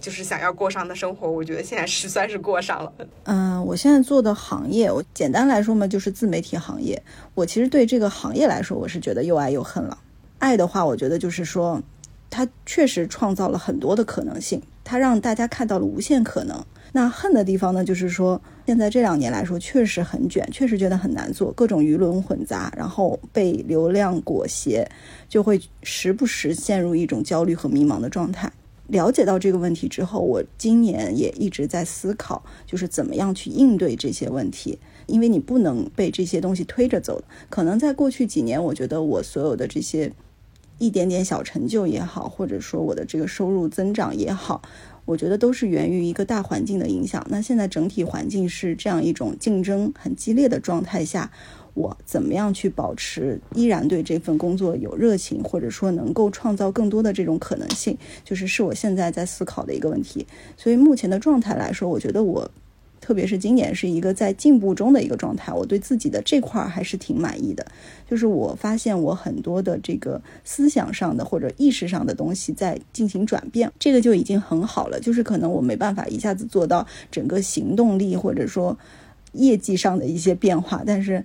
[0.00, 2.92] 就是想要过上的生活，我觉得现在是算是过上了。
[3.24, 7.00] 嗯，我现在做的行业，我简单来说嘛，就是自媒体行业。
[7.34, 9.96] 我其实对这个行业来说，我是觉得又爱又恨了。
[10.40, 11.80] 爱的话，我觉得就是说，
[12.28, 16.64] 它确实创造了很多的可能性，它让大家看到了无限可能。
[16.92, 24.88] 那恨的地方呢，就是说，现在这两年来说，确实很卷，确实觉得很难做，各种舆论混杂，然后被流量裹挟，
[25.28, 28.50] 就会时不时陷入一种焦虑和迷茫的状态。
[28.86, 34.78] 了解到这个问题之后，我今年也一直在思考，就是怎么样去应对这些问题。
[35.06, 37.22] 因为你不能被这些东西推着走。
[37.50, 40.10] 可能在过去几年，我觉得我所有的这些
[40.78, 44.62] 一点点小成就也好，或者说我的这个收入增长也好，
[45.04, 47.26] 我觉得都是源于一个大环境的影响。
[47.28, 51.30] 那现在整体环境是这样一种竞争很激烈的状态下。
[51.74, 60.26] 我怎么样去保持依然对这份工作有热情，或者说能够创造更多的这种可能性，就是是我现在在思考的一个问题。
[60.56, 62.50] 所以目前的状态来说，我觉得我，
[63.00, 67.66] 特别是今年是一个在进步中的一个状态，我对自己的这块还是挺满意的。
[68.08, 75.00] 就是我发现我很多的这个思想上的或者意识上的东西在进行转变，这个就已经很好了。
[75.00, 78.76] 就是可能我没办法一下子做到整个行动力或者说
[79.32, 81.24] 业绩上的一些变化，但是。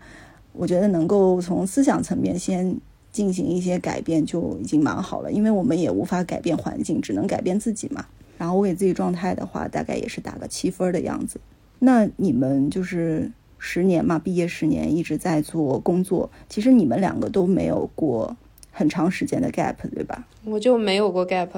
[0.55, 2.77] 我觉得能够从思想层面先
[3.11, 8.05] 进行一些改变就已经蛮好了，因为我们也无法改变环境，只能改变自己嘛。
[8.37, 11.39] 然后我给自己状态的话，大概也是打个七分的样子。
[11.85, 18.37] 那你们就是十年嘛，毕业十年一直在做工作，其实你们两个都没有过
[18.71, 20.25] 很长时间的 gap，对吧？
[20.45, 21.49] 我就没有过 gap，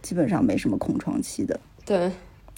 [0.00, 1.60] 基本上没什么空窗期的。
[1.84, 2.10] 对，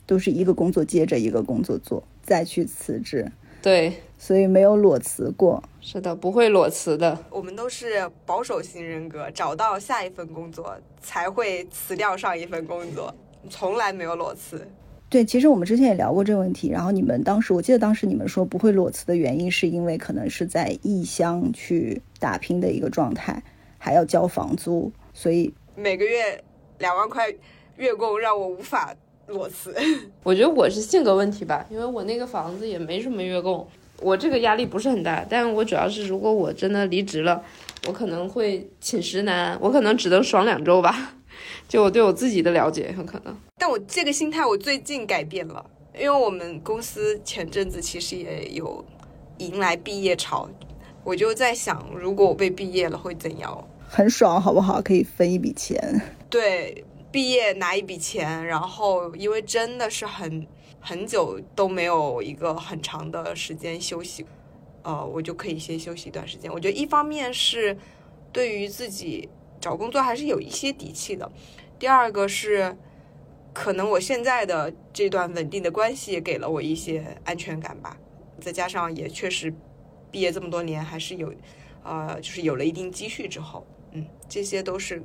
[0.06, 3.32] 都是一个工作接着一个工作做，再去辞职。
[3.60, 5.60] 对，所以没有裸辞过。
[5.80, 7.18] 是的，不会裸辞的。
[7.30, 13.12] 我们都是保守型人格，找到下一份工作才会辞掉上一份工作，
[13.50, 14.64] 从来没有裸辞。
[15.08, 16.68] 对，其实我们之前也聊过这个问题。
[16.68, 23.40] 然后你们当时，我记得当时你们说不会裸辞的原因，是因为可能是在异乡去打拼的一个状态，
[23.78, 26.42] 还要交房租，所以每个月
[26.78, 27.32] 两万块
[27.76, 28.94] 月供让我无法
[29.28, 29.74] 裸辞。
[30.24, 33.66] 我觉得我是性格问题吧，因为我那个房子也没什么月供。
[34.02, 37.42] 我这个压力不是很大，但我主要是如果我真的离职了，
[37.86, 41.15] 我可能会寝食难安，我可能只能爽两周吧。
[41.68, 43.36] 就我对我自己的了解，很可能。
[43.58, 48.84] 但我这个心态我最近改变了，因为我们公司前阵子其实也有
[49.38, 50.48] 迎来毕业潮，
[51.04, 53.68] 我就在想，如果我被毕业了会怎样？
[53.88, 54.80] 很爽，好不好？
[54.80, 56.00] 可以分一笔钱。
[56.28, 60.46] 对，毕业拿一笔钱，然后因为真的是很。
[60.78, 64.24] 很久都没有一个很长的时间休息，
[64.84, 66.48] 呃，我就可以先休息一段时间。
[66.52, 67.76] 我觉得一方面是
[68.30, 69.28] 对于自己
[69.66, 71.28] 找工作还是有一些底气的，
[71.76, 72.76] 第二个是
[73.52, 77.96] 可能我现在的这段稳定的关系也给了我一些安全感吧。
[78.40, 79.52] 再加上也确实
[80.08, 81.34] 毕业这么多年，还是有
[81.82, 85.02] 呃，就是有了一定积蓄之后，嗯，这些都是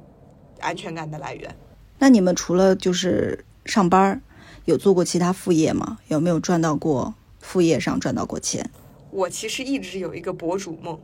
[0.60, 1.56] 安全感的来源。
[1.98, 4.22] 那你们除了就是上班？
[4.66, 5.98] 有做过其他副业吗？
[6.08, 8.70] 有没有赚到过副业上赚到过钱？
[9.10, 11.02] 我其实一直有一个博主梦。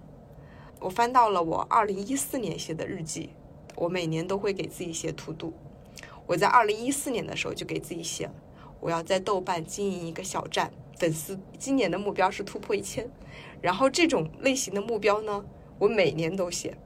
[0.79, 3.31] 我翻到了我二零一四年写的日记，
[3.77, 5.53] 我每年都会给自己写图度。
[6.25, 8.33] 我在二零一四年的时候就给自己写了，
[8.81, 13.09] 我要在豆瓣经营一个小站，粉丝今年的目标是突破一千。
[13.61, 15.45] 然后这种类型的目标呢，
[15.79, 16.77] 我每年都写，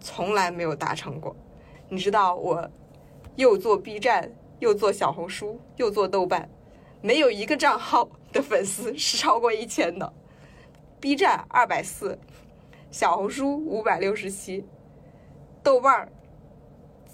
[0.00, 1.34] 从来没有达成过。
[1.88, 2.70] 你知道，我
[3.36, 4.32] 又做 B 站。
[4.60, 6.50] 又做小红书，又做豆瓣，
[7.00, 10.12] 没有一个账号的粉丝是超过一千的。
[11.00, 12.18] B 站二百四，
[12.90, 14.66] 小红书五百六十七，
[15.62, 16.12] 豆瓣儿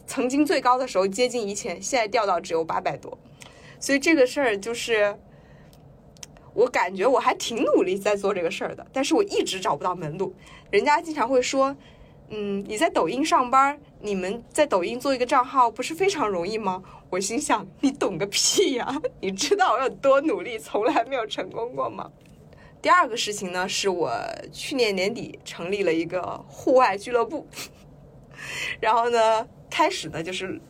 [0.07, 3.19] 曾经最高的时候接近一千，现在掉到只有八百多。
[3.79, 5.19] 所以这个事儿就是，
[6.55, 10.35] 我感觉我还挺努力在做这个事儿的，但是我一直找不到门路。
[10.71, 11.77] 人家经常会说，
[12.31, 16.83] 嗯，你在抖音上班，你们在抖音做一个账号不是非常容易吗？
[17.11, 19.01] 我心想，你懂个屁呀！
[19.21, 22.11] 你知道我有多努力，从来没有成功过吗？
[22.83, 24.11] 第二个事情呢，是我
[24.53, 27.47] 去年年底成立了一个户外俱乐部，
[28.81, 30.61] 然后呢，开始呢就是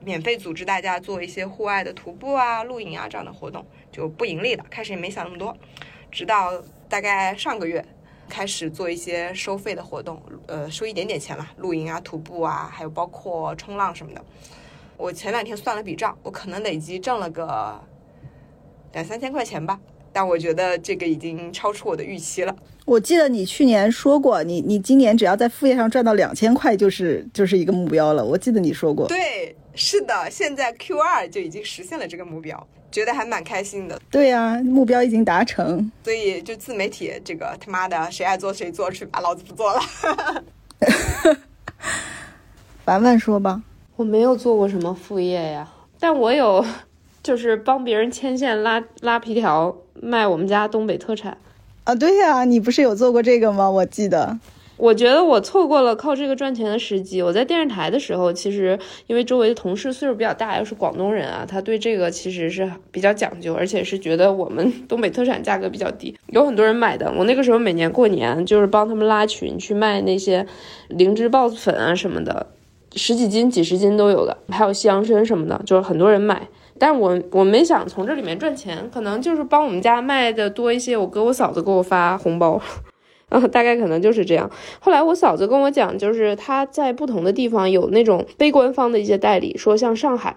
[0.00, 4.64] 免费组织大家做一些户外的徒步啊、露营啊这样的活动，就不盈利的。
[4.70, 5.56] 开始也没想那么多，
[6.10, 7.84] 直到大概上个月，
[8.28, 14.24] 开始做一些收费的活动，呃，收一点点钱啦，露营啊、徒步啊，还有包括冲浪什么的。
[14.96, 17.82] 我前两天算了笔账，我可能累计挣了个
[18.92, 19.80] 两三千块钱吧，
[20.12, 22.56] 但我觉得这个已经超出我的预期了。
[22.86, 28.24] 我记得你去年说过，你你今年只要在副业上赚到两千块，就是就是一个目标了。
[28.24, 29.08] 我记得你说过。
[29.08, 34.00] 对，是的，现在 Q 二就已经实现了这个目标，觉得还蛮开心的。
[34.08, 35.90] 对呀、目标已经达成。
[36.04, 39.80] 所以就自媒体这个他妈的谁爱做谁做去吧，老子不做了。
[42.84, 43.60] 凡凡说吧，
[43.96, 45.68] 我没有做过什么副业呀，
[45.98, 46.64] 但我有，
[47.20, 51.36] 就是帮别人牵线拉拉皮条，卖我们家东北特产。
[51.86, 53.70] 啊，对呀、你不是有做过这个吗？
[53.70, 54.40] 我记得。
[54.76, 57.22] 我觉得我错过了靠这个赚钱的时机。
[57.22, 67.14] 我在电视台的时候，其实因为周围的同事岁数比较大，又是广东人啊，他对这个其实是比较讲究，而且是觉得我们东北特产价格比较低，有很多人买的。
[67.16, 70.44] 我那个时候每年过年就是帮他们拉群去卖那些
[70.88, 72.48] 灵芝孢子粉啊什么的，
[72.96, 76.48] 十几斤、几十斤都有的，还有西洋参什么的，就是很多人买。
[76.78, 82.60] 但我我没想从这里面赚钱，可能就是帮我们家卖的多一些，我哥我嫂子给我发红包。
[83.28, 84.48] 嗯， 大概可能就是这样。
[84.78, 90.36] 后来我嫂子跟我讲，就是她在不同的地方有那种非官方的一些代理，说像上海，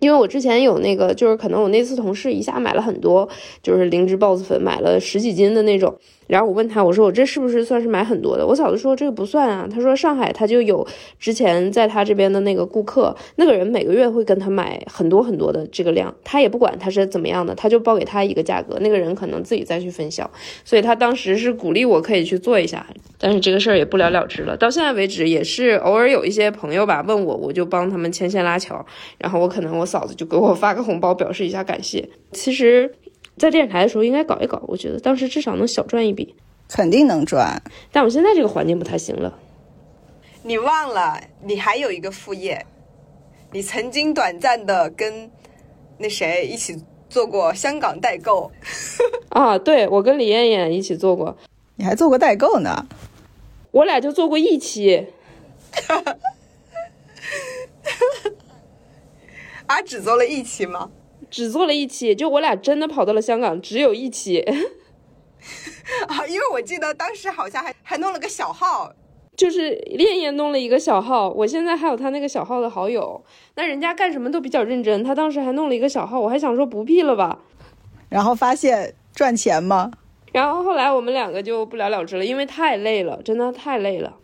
[0.00, 3.28] 因为我之前有那个，就是可能我那次同事一下买了很多，
[3.62, 5.98] 就是灵芝孢子粉，买了十几斤的那种。
[6.28, 8.46] 然后我问他，我说我这是不是算是买很多的？
[8.46, 10.86] 我嫂子说这个不算啊，她说上海他就有
[11.18, 20.30] 之前在他这边的那个顾客，那个人每个月会跟他买很多很多的这个量，他也不管他是怎么样的，他就报给他一个价格，那个人可能自己再去分销。
[20.64, 22.86] 所以他当时是鼓励我可以去做一下，
[23.18, 24.56] 但是这个事儿也不了了之了。
[24.56, 28.84] 到现在为止，也是偶尔有一些朋友吧问我，我就帮他们牵线拉桥，
[29.16, 32.06] 然后我可能我嫂子就给我发个红包表示一下感谢。
[32.32, 32.92] 其实，
[33.38, 36.34] 在电视台的时候应该搞一搞，我觉得当时至少能小赚一笔。
[36.68, 37.62] 肯定能赚。
[37.90, 39.38] 但我现在这个环境不太行了。
[40.42, 42.66] 你忘了，你还有一个副业，
[43.52, 45.30] 你曾经短暂的跟
[45.96, 48.52] 那谁一起做过香港代购。
[49.30, 51.38] 啊，对我跟李艳艳一起做过，
[51.76, 52.86] 你还做过代购呢？
[53.70, 55.06] 我俩就做过一期。
[59.66, 60.90] 啊，只做了一期吗？
[61.30, 64.40] 只做了一期，就我俩真的跑到了香港，只有一期。
[66.08, 68.92] 啊，因为我记得当时好像还还弄了个小号，
[69.36, 73.24] 就是恋艳弄了一个小号，我现在还有他那个小号的好友。
[73.54, 77.38] 那人家干什么都比较认真，他当时还弄了一个小号，我还想说不必了吧。
[78.08, 79.92] 然后发现赚钱吗？
[80.32, 84.16] 然后后来我们两个就不了了之了，因为太累了，真的太累了。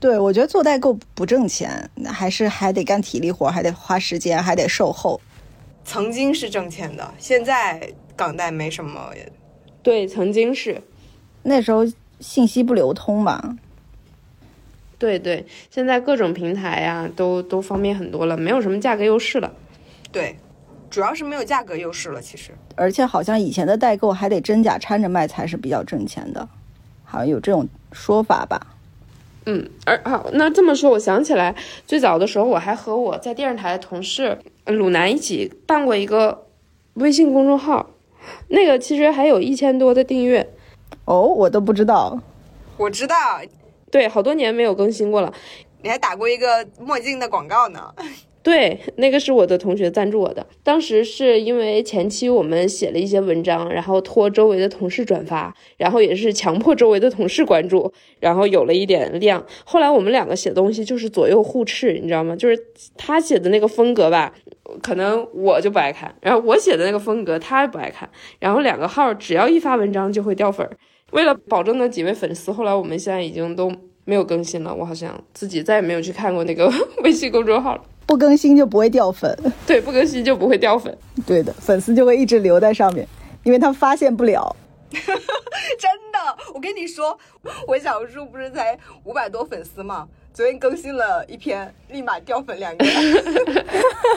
[0.00, 5.20] 对，我觉得做代购不挣钱，还是还得干体力活，还得花时间，还得售后。
[5.86, 9.12] 曾经是挣钱的，现在港代没什么。
[9.84, 10.82] 对，曾经是。
[11.44, 11.86] 那时候
[12.18, 13.56] 信息不流通吧。
[14.98, 19.52] 对对，现在各种平台呀、都都方便很多了，没有什么价格优势了。
[20.10, 20.36] 对，
[20.90, 22.20] 主要是没有价格优势了。
[22.20, 26.48] 其实，而且好像以前的代购还得真假掺着卖才是比较挣钱的，
[27.04, 28.75] 好像有这种说法吧。
[29.46, 31.54] 嗯，而好，那这么说，我想起来，
[31.86, 36.46] 最早的时候，我还和我在电视台的同事呃鲁南一起办过一个
[36.94, 37.90] 微信公众号，
[38.48, 40.52] 那个其实还有一千多的订阅，
[41.04, 42.20] 哦，我都不知道。
[42.76, 43.40] 我知道
[43.90, 45.32] 对，好多年没有更新过了。
[45.82, 47.94] 你还打过一个墨镜的广告呢。
[48.46, 50.46] 对，那个是我的同学赞助我的。
[50.62, 59.44] 当时是因为前期我们写了一些文章，然后托周围的同事转发，然后也是强迫周围的同事关注，然后有了一点量。
[59.64, 62.36] 后来我们两个写东西就是左右互斥，你知道吗？
[62.36, 62.56] 就是
[62.96, 64.32] 他写的那个风格吧，
[64.80, 70.70] 可能我就不爱看，然后我写的那个风格他不爱看，然后两个号只要一发文章就会掉粉儿。
[71.10, 73.72] 为了保证那几位粉丝，后来我们现在已经都
[74.06, 74.74] 没有更新了。
[74.74, 76.72] 我好像自己再也没有去看过那个
[77.04, 77.82] 微信公众号了。
[78.06, 80.96] 不更新就不会掉粉，对，不更新就不会掉粉。
[81.26, 83.06] 对的，粉丝就会一直留在上面，
[83.42, 84.56] 因为他发现不了。
[84.92, 85.02] 真
[86.12, 87.18] 的，我跟你说，
[87.66, 90.06] 我小红书不是才五百多粉丝吗？
[90.32, 92.86] 昨天更新了一篇，立马掉粉两个。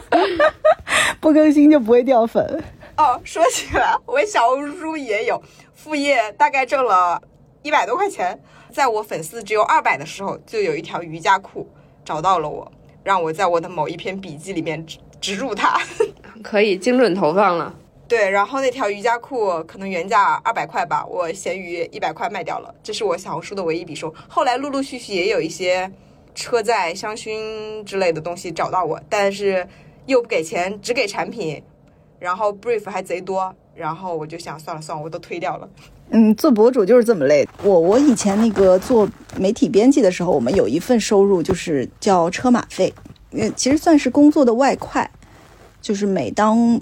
[1.20, 2.64] 不更新就不会掉粉。
[2.96, 5.42] 哦，说起来，我小红书也有
[5.74, 7.20] 副业，大概挣了
[7.64, 8.40] 一百多块钱。
[8.72, 11.68] 在我粉丝只有二百的时候，就有一条瑜伽裤
[12.06, 12.72] 找到了我，
[13.04, 15.80] 让我在我的某一篇笔记里面植植入它。
[16.44, 17.76] 可以精准投放了。
[18.08, 24.12] 对，然后那条瑜伽裤可能原价二百块吧，我闲鱼一百块卖掉了，这是我小红书的唯一笔收。
[24.28, 25.92] 后来陆陆续续也有一些
[26.34, 29.68] 车载香薰之类的东西找到我，但是
[30.08, 31.62] 又不给钱，只给产品，
[32.18, 35.70] 然后 brief 还贼多，然后我就想算了算了，我都推掉了。
[36.10, 37.48] 嗯，做博主就是这么累。
[37.64, 39.08] 我我以前那个做
[39.38, 42.94] 媒体编辑的时候，我们有一份收入就是叫车马费，
[43.32, 45.10] 因为其实算是工作的外快，
[45.82, 46.82] 就是每当。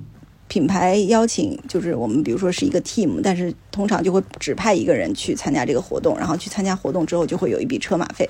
[0.50, 8.26] 品牌邀请就是我们，比如说是一个 team，但是通常就会指派一个人去参加这个活动，然后去参加活动之后就会有一笔车马费，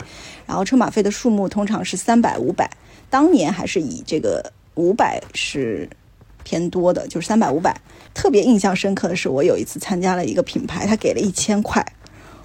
[0.48, 2.68] 然后车马费的数目通常是三百、五百，
[3.08, 5.88] 当年还是以这个五百是
[6.44, 7.80] 偏多的，就是三百、五百。
[8.18, 11.86] 特别印象深刻的是，我有一次参加了一个品牌，他给了一千块，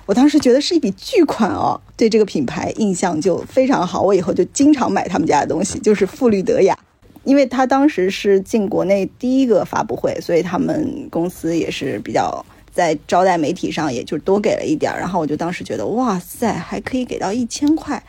[0.05, 6.79] 我当时觉得是一笔巨款哦，对这个品牌印象就非常好，我以后就经常买他们家的东西，就是馥绿德雅。
[7.25, 15.01] 因为他当时是进国内第一个发布会，所以他们公司也是比较在招待媒体上，也就多给了一点儿。
[15.01, 18.03] 然后我就当时觉得，哇塞，还可以给到一千块，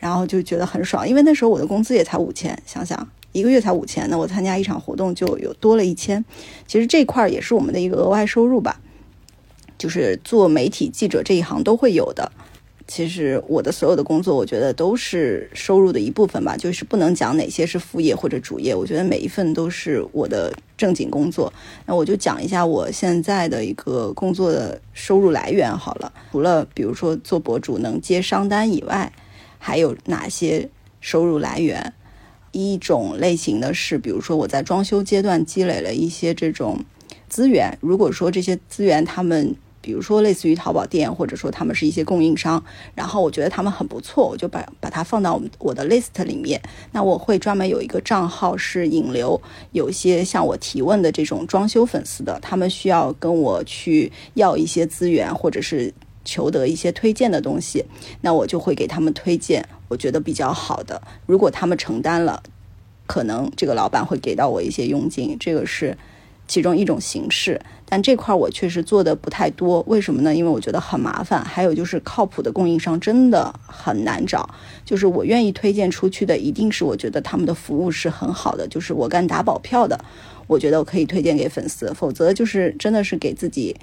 [0.00, 1.06] 然后就觉得很爽。
[1.06, 6.24] 因为那时候我的工资也才五千，想想一个月才五千，那我参加一场活动就有多了一千。
[6.66, 8.80] 其实这块儿也是我们的一个额外收入吧，
[9.76, 12.30] 就是做媒体记者这一行都会有的。
[12.88, 18.74] 其实我的所有的工作，我觉得都是收入的一部分吧，就是不能讲哪些是副业或者主业。
[18.74, 21.50] 我觉得每一份都是我的正经工作。
[21.86, 26.12] 那我就讲一下我现在的一个工作的收入来源好了。
[26.32, 29.10] 除了比如说做博主能接商单以外，
[29.58, 30.68] 还有哪些
[31.00, 31.94] 收入来源？
[32.52, 36.78] 一种类型的是，比如说我在装修阶段积累了一些这种
[37.28, 37.76] 资源。
[37.80, 42.62] 如果说这些资源他们比如说，类似于淘宝店，或者说他们是一些供应商，
[42.94, 46.62] 然后我觉得他们很不错，我就把把它放到我们我的 list 里面。
[46.92, 49.42] 那我会专门有一个账号是引流，
[49.72, 55.92] 有些向我提问的这种装修粉丝的，他们需要跟我去要一些资源，或者是
[56.24, 57.84] 求得一些推荐的东西，
[58.20, 61.00] 那我就会给他们推荐我觉得比较好的。
[61.26, 62.42] 如果他们承担了，
[63.06, 65.96] 可能这个老板会给到我一些佣金，这个是
[66.46, 67.60] 其中一种形式。
[67.84, 70.34] 但这块我确实做的不太多，为什么呢？
[70.34, 74.48] 因为我觉得很麻烦，还有就是靠谱的供应商真的很难找。
[74.82, 80.02] 就是我愿意推荐出去的，一定是我觉得他们的服务是很好的，就是我敢打保票的。
[80.46, 83.76] 我觉得我可以推荐给粉丝，否则就是真的是给自己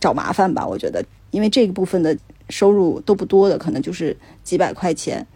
[0.00, 0.64] 找麻烦吧。
[0.64, 1.04] 我觉得，
[1.34, 2.16] 因为这个部分的
[2.48, 5.26] 收入都不多的，可能就是几百块钱。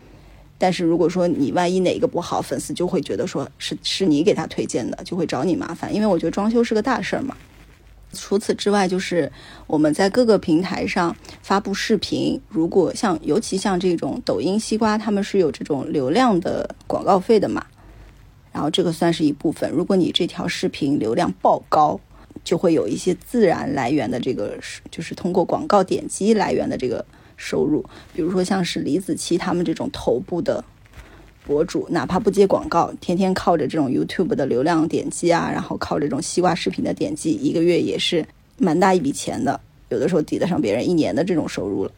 [0.56, 5.92] 但是如果说你万一哪个不好，粉丝就会觉得说是是你给他推荐的，就会找你麻烦。
[5.92, 7.36] 因为我觉得装修是个大事儿嘛。
[8.12, 9.30] 除此之外，就是
[9.66, 12.40] 我们在各个平台上发布视频。
[12.48, 17.66] 如果像，尤其像这种抖音、西瓜，他们是有这种流量的广告费的嘛？
[18.50, 19.70] 然后这个算是一部分。
[19.70, 22.00] 如果你这条视频流量爆高，
[22.48, 24.56] 就会有一些自然来源的这个，
[24.90, 27.04] 就是通过广告点击来源的这个
[27.36, 27.84] 收入。
[28.14, 30.64] 比如说像是李子柒他们这种头部的。
[31.46, 38.22] 博主哪怕不接广告，天天靠着这种 YouTube 的流量点击啊，然后靠这种西瓜视频的点击，一个月也是
[38.58, 41.90] 蛮大一笔钱的，有的时候抵得上别人一年的这种收入了。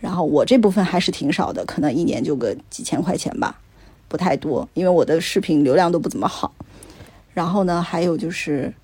[0.00, 3.56] 然后我这部分还是挺少的，可能一年就个几千块钱吧，
[4.08, 6.52] 不太多，因为我的视频流量都不怎么好。
[7.32, 8.74] 然后呢，还有就是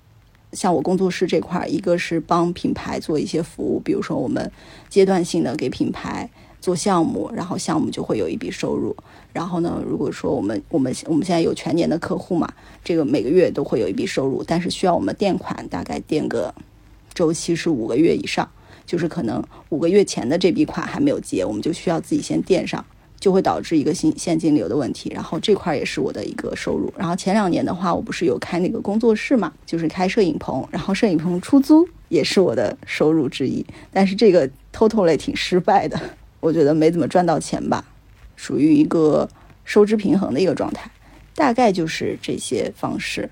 [0.53, 4.51] 像我工作室这块，一个是帮品牌做一些服务，比如说我们
[4.89, 6.29] 阶段性的给品牌
[6.61, 8.95] 做项目，然后项目就会有一笔收入。
[9.33, 16.55] 然后呢，如果说我们我们我们现在有全年的客户嘛，这个每个月都会有一笔收入，但是需要我们垫款，大概垫个
[17.13, 18.49] 周期是五个月以上，
[18.85, 22.85] 就是可能五个月前的这笔款还没有结，我们就需要自己先垫上，
[23.25, 25.11] 就会导致一个现现金流的问题。
[25.11, 26.93] 然后这块也是我的一个收入。
[26.95, 33.65] 然后前两年的话，我不是有开那个工作室嘛，就是开摄影棚，然后摄影棚出租也是我的收入之一。
[33.91, 35.99] 但是这个 total 类挺失败的，
[36.39, 37.83] 我觉得没怎么赚到钱吧。
[38.35, 39.27] 属于一个
[39.63, 40.87] 收支平衡的一个状态，
[41.33, 43.27] 大概就是这些方式。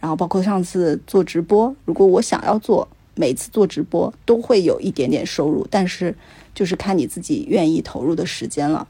[0.00, 6.12] 然后包括上次做直播，如果我想要做，每次做直播都会有一点点收入，但是
[6.52, 8.88] 就是看你自己愿意投入的时间了。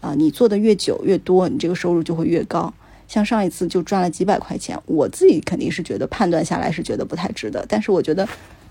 [0.00, 2.72] 啊，你做的越久越多，你这个收入就会越高。
[3.06, 7.64] 像上一次就赚了几百块钱，我自己肯定是觉得判断下来是觉得不太值得。
[7.68, 8.28] 但是我觉得，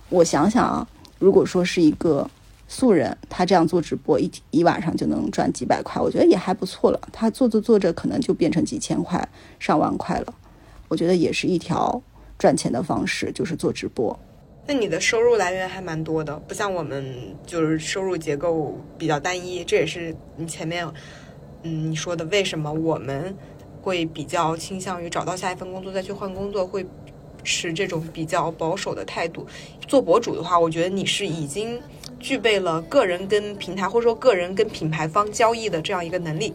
[0.09, 0.87] 我想想啊，
[1.19, 2.29] 如果说是一个。
[2.69, 6.99] 素人他这样做直播一一晚上就能赚几百块，我觉得也还不错了。
[7.13, 9.25] 他做着做着可能就变成几千块、
[9.57, 10.33] 上万块了，
[10.89, 12.01] 我觉得也是一条
[12.37, 14.19] 赚钱的方式，就是做直播。
[14.67, 17.15] 那你的收入来源还蛮多的，不像我们
[17.45, 19.63] 就是收入结构比较单一。
[19.63, 20.85] 这也是你前面
[21.63, 23.35] 嗯你说的为什么我们
[23.81, 26.85] 会比较倾向于找到下一份工作再去换工作，会
[27.43, 29.47] 持这种比较保守的态度。
[29.87, 31.79] 做博主的话，我觉得你是已经。
[32.19, 36.51] 具备了个人跟平台或者说个人跟品牌方交易的这样一个能力。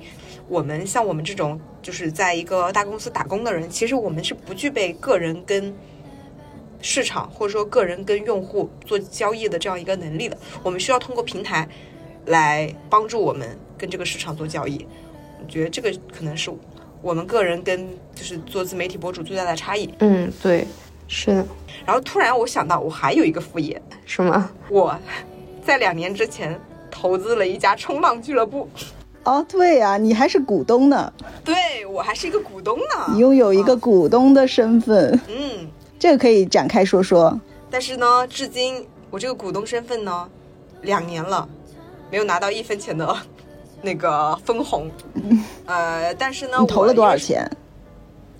[0.48, 5.72] 我们像我们这种就是在一个大公司打工的人，其实我们是不具备个人跟
[6.82, 10.36] 市场或者说个人跟用户做交易的这样一个能力的。
[10.62, 11.66] 我们需要通过平台
[12.26, 14.86] 来帮助我们跟这个市场做交易。
[15.42, 16.52] 我觉得这个可能是
[17.00, 19.88] 我们个人跟就是做自媒体博主最大的差异。
[20.00, 20.66] 嗯，对，
[21.08, 21.46] 是的。
[21.86, 24.50] 然后突然我想到，我还有一个副业，什么？
[24.68, 24.96] 我
[25.64, 26.60] 在两年之前
[26.90, 28.68] 投资了一家冲浪俱乐部。
[29.24, 31.12] 哦，对呀，你还是股东呢。
[31.44, 35.20] 对我还是一个股东呢，你拥有一个股东的身份。
[35.28, 35.68] 嗯，
[36.02, 37.40] 这个可以展开说说。
[37.70, 40.28] 但是呢，至今我这个股东身份呢，
[40.80, 41.48] 两年了，
[42.10, 43.16] 没有拿到一分钱的
[43.80, 44.90] 那个分红。
[45.64, 47.48] 呃，但是呢，你投了多少钱？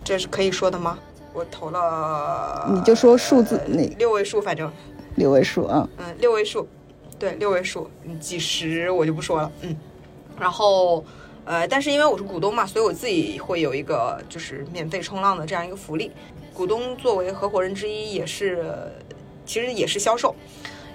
[0.03, 0.99] 这是可以说的吗？
[1.33, 4.69] 我投了，你就说数字，那六位数，反正
[5.15, 5.89] 六位数啊。
[5.99, 6.67] 嗯，六位数，
[7.17, 7.89] 对，六位数，
[8.19, 9.53] 几十我就不说了。
[9.61, 9.77] 嗯。
[10.37, 11.05] 然后，
[11.45, 16.11] 呃，但是因为我是股东嘛，所以我自己会有一个就是免费冲浪的这样一个福利。
[16.63, 18.65] 股东作为合伙人之一，也是
[19.45, 20.33] 其实也是销售，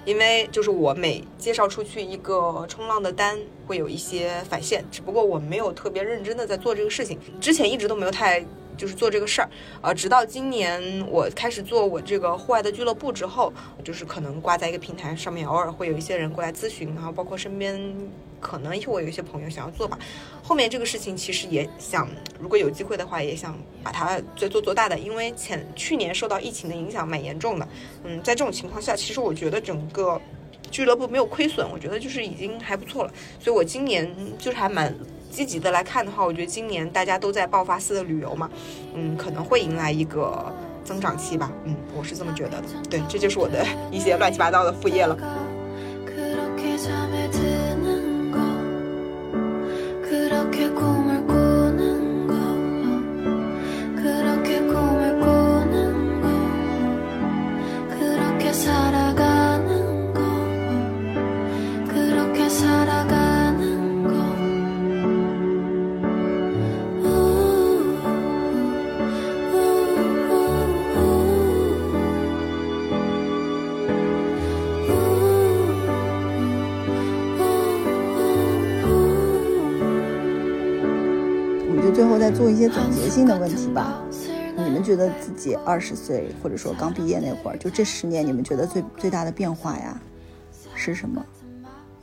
[0.06, 4.82] 因为就是我每介绍出去一个冲浪的单，会有一些返现。
[4.90, 8.42] 只不过我没有特别认真的在做这个事情，之前一直都没有太。
[8.78, 9.50] 就是做这个事儿，
[9.82, 13.52] 呃，直到今年我开始做我这个户外的俱乐部之后，
[13.84, 17.78] 就是可能挂在一个平台上面，偶尔会有一些人过来咨询，然后包括身边
[18.40, 19.98] 可能我有一些朋友想要做吧。
[20.42, 22.08] 后面这个事情其实也想，
[22.38, 27.68] 如果有机会的话，也想把它再做做大的，因为前去年受到疫情的影响蛮严重的，
[28.04, 30.18] 嗯，在这种情况下，其实我觉得整个
[30.70, 34.08] 俱乐部没有亏损，我觉得就是已经还不错了，所以我今年
[34.38, 34.94] 就是还蛮。
[35.30, 38.50] 积极的来看的话，我觉得今年大家都在爆发式的旅游嘛，
[38.94, 40.52] 嗯，可能会迎来一个
[40.84, 42.68] 增长期吧，嗯，我是这么觉得的。
[42.90, 45.16] 对，这就是我的 一些乱七八糟的副业了。
[82.30, 84.02] 做一些总结性的问题吧。
[84.56, 90.00] 你们觉得自己二十岁，或者说刚毕业那会儿，就这十年，你们觉得最最大的变化呀
[90.74, 91.24] 是什么？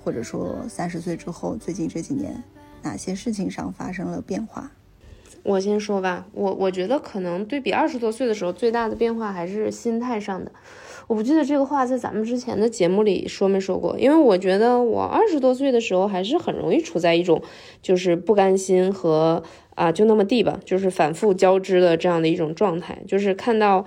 [0.04, 2.42] 或者说三十岁之后，最近这几年
[2.82, 4.72] 哪些事情上发生了变化？
[5.44, 10.52] 我先说吧，我我觉得可能对比二十多岁的时候，最大的变化还是心态上的。
[11.08, 17.42] 我不记得这个话在咱们之前的节目里说没说过，因为我觉得我二十多岁的时候还是很容易处在一种
[17.82, 19.44] 就是不甘心和
[19.76, 23.86] 啊就那么地吧，就是反复交织的这样的一种状态，就是看到。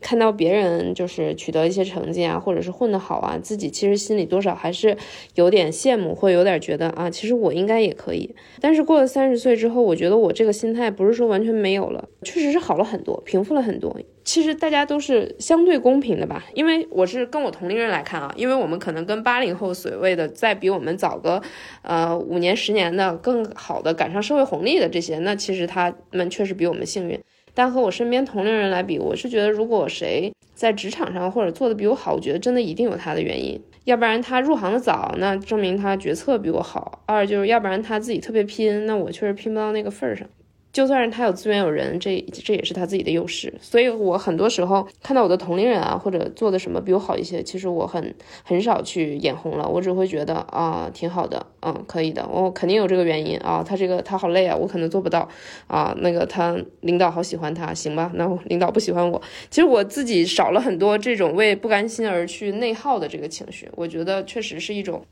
[0.00, 4.96] 看到别人就是取得一些成绩啊，或者是混得好啊，自己其实心里多少还是
[5.34, 8.34] 有点羡慕，会有点觉得啊，其实我应该也可以。
[8.60, 13.96] 但是过了三十岁之后，我觉得我这个心态不是说完全没有了，确实是好了很多，平复了很多。
[14.24, 21.40] 其实大家都是相对公平的吧，因为我是跟我同龄人来看啊，因为我们可能跟八零后所谓的再比我们早个
[21.80, 27.18] 呃五年十年的更好的赶上社会红利的这些，那其实他们确实比我们幸运。
[27.58, 33.60] 但和我身边同龄人来比，我是觉得，如果谁在职场上或者做的比我好，我觉得真的一定有他的原因。
[33.82, 40.24] 要不然他入行的早，那证明他决策比我好；二就是要不然他自己特别拼，那我确实拼不到那个份儿上。
[40.70, 43.52] 就算是他有资源有人，这这也是他自己的优势。
[43.60, 48.14] 所以我很多时候看到我的同龄人啊，或者做的什么比我好一些，其实我很
[48.44, 49.66] 很少去眼红了。
[49.66, 52.28] 我只会觉得啊，挺好的，嗯，可以的。
[52.30, 55.26] 我肯定有这个原因啊，他这个他好累啊，我可能做不到
[55.66, 55.94] 啊。
[55.98, 58.12] 那个他领导好喜欢他，行吧？
[58.14, 63.68] 那领导不喜欢我，其实我自己少了很多这种为不甘心而去内耗的这个情绪。
[63.74, 65.04] 我觉得确实是一种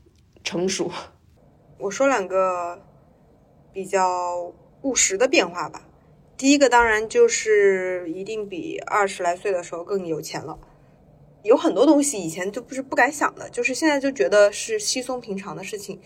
[0.43, 0.89] 成熟。
[1.79, 2.79] 我说两个
[3.73, 4.53] 比较。
[4.87, 5.81] 务实的变化吧，
[6.37, 10.57] 第一个当然就是一定比二十来岁的时候更有钱了。
[11.43, 15.99] 有很多东西以前就不是不敢想的，就是现在就觉得是稀松平常的事情。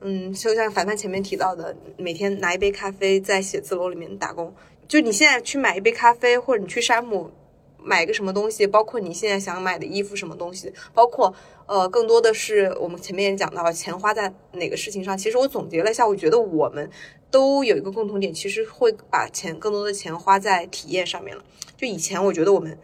[0.00, 4.54] 嗯，就像凡凡前面提到的，每天拿一杯咖啡在写字楼里面打工，
[4.86, 7.30] 就你现在去买一杯咖啡，或者你去山姆
[7.78, 11.34] 买个什么东西，包括你现在想买的衣服什么东西，包括
[11.66, 15.16] 呃，更多的是我们前面也讲到钱花在哪个事情上。
[15.16, 16.90] 其实我总结了一下，我觉得我们。
[17.34, 21.42] 都有一个共同点，其实会把钱更多的钱花在体验上面了。
[21.76, 22.78] 就以前我觉得我们，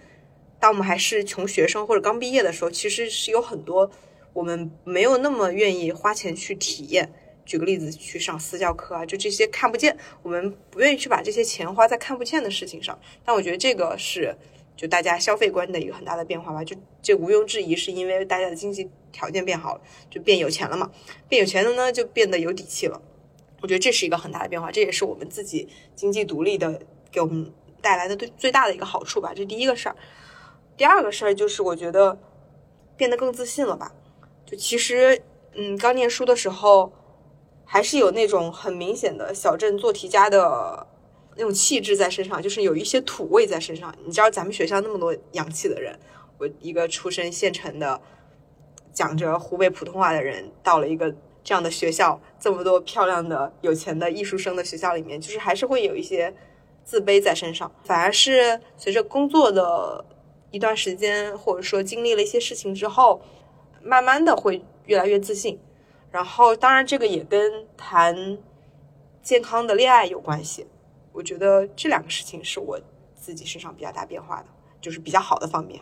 [0.58, 3.88] 当我们还是穷学生或者刚毕业的时候，其实是有很多
[4.32, 7.12] 我们没有那么愿意花钱去体验。
[7.46, 12.98] 举个例子，去上私教课啊，就这些看不见，我们不愿意去把这些钱花在看不见的事情上。
[13.24, 14.36] 但我觉得这个是。
[14.76, 16.64] 就大家消费观的一个很大的变化吧。
[16.64, 20.90] 就这毋庸置疑，是因为大家的经济条件变好了，就变有钱了嘛。
[21.28, 23.02] 变有钱的呢，就变得有底气了。
[23.60, 26.80] 我觉得这是一个很大的变化，这也是我们自己经济独立的
[27.10, 29.32] 给我们带来的最最大的一个好处吧。
[29.34, 29.96] 这第一个事儿。
[30.76, 32.18] 第二个事儿就是我觉得
[32.96, 33.92] 变得更自信了吧。
[34.46, 35.22] 就其实，
[35.54, 36.92] 嗯，刚念书的时候。
[37.72, 40.84] 还是有那种很明显的小镇做题家的
[41.36, 43.94] 那种气质在身上，就是有一些土味在身上。
[44.04, 45.96] 你知道咱们学校那么多洋气的人，
[46.38, 48.00] 我一个出身县城的，
[48.92, 56.34] 讲着湖北普通话的人，到了一个这样的学校，这么多漂亮的、有钱的艺术生的学校里面，就是还是会有一些
[56.84, 57.70] 自卑在身上。
[57.84, 60.04] 反而是随着工作的
[60.50, 63.20] 一段时间，或者说经历了一些事情之后，
[63.82, 65.58] 慢慢的会越来越自信。
[66.10, 68.36] 然后，当然，这个也跟谈
[69.22, 70.66] 健康的恋爱有关系。
[71.12, 72.80] 我觉得这两个事情是我
[73.14, 74.46] 自己身上比较大变化的，
[74.80, 75.80] 就是比较好的方面。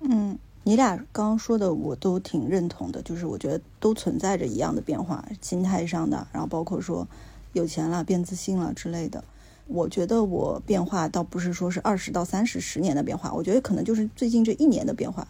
[0.00, 7.06] 嗯，你俩刚刚说的我都挺认同的，就是我觉得都存在着一样的变化，心态上的，然后包括说
[7.52, 9.24] 有钱了变自信了之类的。
[9.66, 15.26] 我觉得我变化倒不是说是二十到三十十年的变化，我觉得可能就是最近这一年的变化。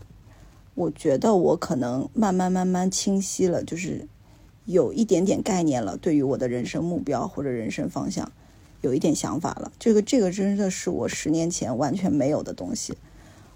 [0.75, 4.09] 我觉得我可能慢慢慢慢清晰了，就是。
[4.65, 8.31] 有一点点概念了，对于我的人生目标或者人生方向，
[8.81, 9.73] 有一点想法了。
[9.77, 12.97] 这个这个真的是我十年前完全没有的东西。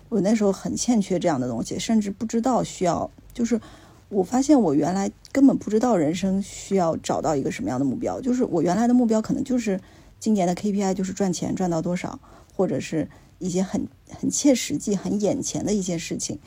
[0.09, 3.11] 我那时候很欠缺这样的东西，甚至不知道需要。
[3.33, 3.61] 就是
[4.09, 8.21] 我发现我原来根本不知道人生需要找到一个什么样的目标。
[8.21, 9.81] 就是我原来的目标可能就是
[10.19, 12.19] 今年的 KPI 就是赚钱赚到多少，
[12.55, 16.39] 或者是一些很很切实际、很眼前的一些事情。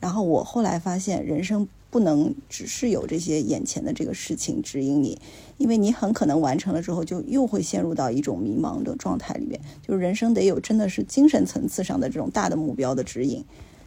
[0.00, 1.68] 然后我后来发现人生。
[1.90, 5.18] 不能只是有这些眼前的这个事情指引你，
[5.56, 9.58] 因为你很可能完成了之后，就又会陷入到一种迷茫的状态里面。
[9.86, 13.42] 就是人生得有真的是精神层次上的这种大的目标的指引，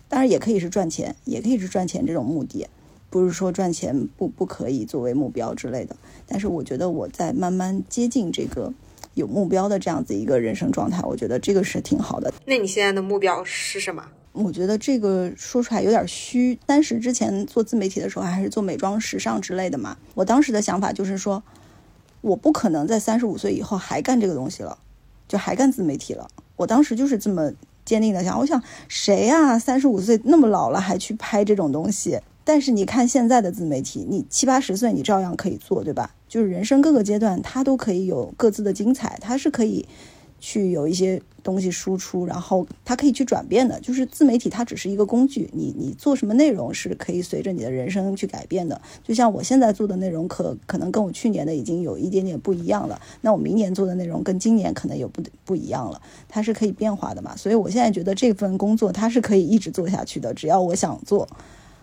[0.10, 2.68] 当然也可以是赚钱，也可以是赚钱这种目的，
[3.10, 5.95] 不是说赚钱不不可以作为目标之类的。
[6.26, 8.74] 但是我觉得我在慢慢接近这个
[9.14, 12.34] 有目标的这样子一个人生状态，我觉得这个是挺好的。
[12.45, 14.04] 那你现在的目标是什么？
[14.34, 16.57] 我觉得这个说出来有点虚。
[16.65, 19.97] 但是之前做自媒体的时候，还是做美妆、时尚之类的嘛。
[20.13, 21.43] 我当时的想法就是说，
[22.21, 24.77] 我不可能在三十五岁以后还干这个东西了，
[25.27, 26.27] 就还干自媒体了。
[26.55, 27.51] 我当时就是这么
[27.84, 28.39] 坚定的想。
[28.39, 32.19] 我想，谁呀，三十五岁那么老了还去拍这种东西？
[32.43, 36.15] 但是你看现在的自媒体，你七八十岁你照样可以做，对吧？
[36.27, 39.88] 就是人生各个阶段，它都可以有各自的精彩，它是可以。
[40.42, 43.80] 去有一些东西输出，然后它可以去转变的。
[43.80, 45.50] 就是自媒体，它只是一个工具。
[45.54, 48.82] 你你做什么内容是可以随着你的人生去改变的。
[49.04, 53.00] 就像我现在做的内容，可可能跟我去年的已经有一点点不一样了。
[53.22, 56.02] 那我明年做的内容跟今年可能有不不一样了。
[56.28, 57.36] 它是可以变化的嘛？
[57.38, 60.34] 所以我现在觉得这份工作它是可以一直做下去的。
[60.34, 61.30] 只要我想做，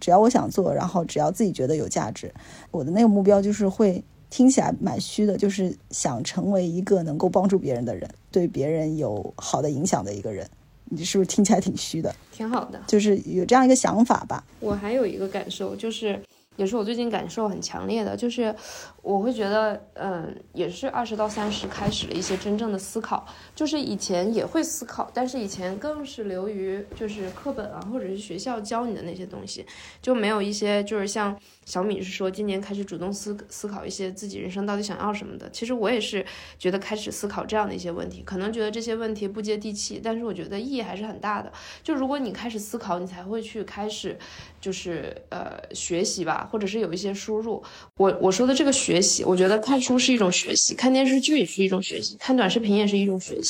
[0.01, 2.35] 只要我想做，然后只要自己觉得有价值，
[2.73, 4.03] 我的那个目标就是会。
[4.31, 10.49] 听起来蛮虚的，就是想成为一个能够帮助别人的人，对别人有好的影响的一个人。
[10.91, 12.14] 你是不是听起来挺虚的？
[12.33, 14.43] 挺好的，就是有这样一个想法吧。
[14.59, 16.18] 我还有一个感受，就是
[16.57, 18.55] 也是我最近感受很强烈的，就是
[19.03, 23.26] 我会觉得，嗯，也是二十到三十开始了一些真正的思考。
[23.59, 29.67] 就是以前也会思考，但是以前更是流于就是课本啊，或者是学校教你的那些东西，
[30.01, 31.37] 就没有一些就是像。
[31.69, 35.51] 小米是说，今年开始主动思思考一些自己人生到底想要什么的。
[35.51, 36.25] 其实我也是
[36.59, 41.53] 觉得开始思考这样的一些问题，可能觉得这些问题不接地气，但是我觉得意义还是很大的。
[41.83, 44.19] 就如果你开始思考，你才会去开始，
[44.63, 47.63] 就是呃学习吧，或者是有一些输入。
[47.99, 53.47] 我我说的这个学习，我觉得看书是一种学习，看电视剧也是一种学习，看短视频也是一种学习，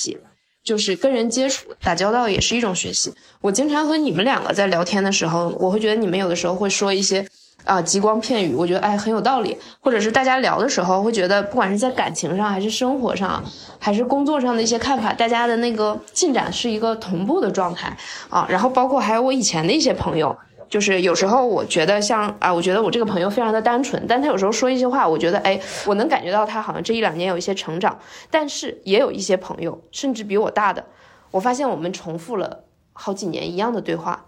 [0.63, 3.13] 就是跟人接触打交道也是一种学习。
[3.41, 7.27] 我经常和你们两个在聊天的时候，我会觉得你们有的时候会说一些。
[7.65, 13.45] 啊，极光片语，我觉得哎很有道理，或者是大家聊的时候会觉得，不管是在感情上，还是生活上，
[13.79, 17.95] 还是工作上的一些看法，大家的那个进展是一个同步的状态
[18.31, 18.47] 啊。
[18.49, 20.35] 然后包括还有我以前的一些朋友，
[20.69, 27.99] 就是有时候我觉得像啊，我觉得我这个朋友非常的单纯，但他有时候说一些话，我觉得哎，我能感觉到他好像这一两年有一些成长。
[28.31, 30.85] 但是也有一些朋友，甚至比我大的，
[31.31, 34.27] 我发现我们重复了好几年一样的对话。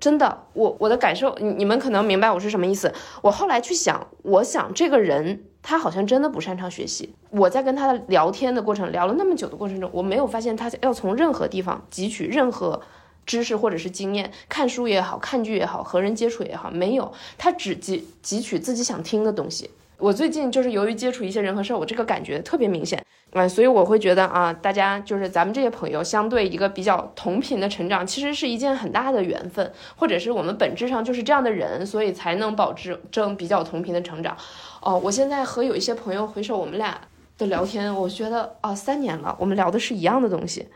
[0.00, 2.92] 真的，我我的感受，你你们可能明白我是什么意思。
[3.20, 7.12] 我后来去想，我想这个人他好像真的不擅长学习。
[7.30, 12.80] 我在跟他聊天的过程，聊了那么久的过程中，我没有发现他要从任何地方汲取任何
[13.28, 19.70] 知识或者是经验，看书也好看剧也好，和人接触也好，没有，他只汲汲取自己想听的东西。
[19.98, 23.04] 我最近就是由于接触一些人和事儿，我这个感觉特别明显。
[23.34, 34.34] 啊，所以我会觉得啊，大家就是咱们这些朋友，相对一个比较同频的成长，其实是一件很大的缘分，或者是我们本质上就是这样的人，所以才能保持正比较同频的成长。
[34.80, 36.98] 哦，我现在和有一些朋友回首我们俩
[37.36, 40.66] 的聊天，我觉得啊，三年了，我们聊的是一样的东西，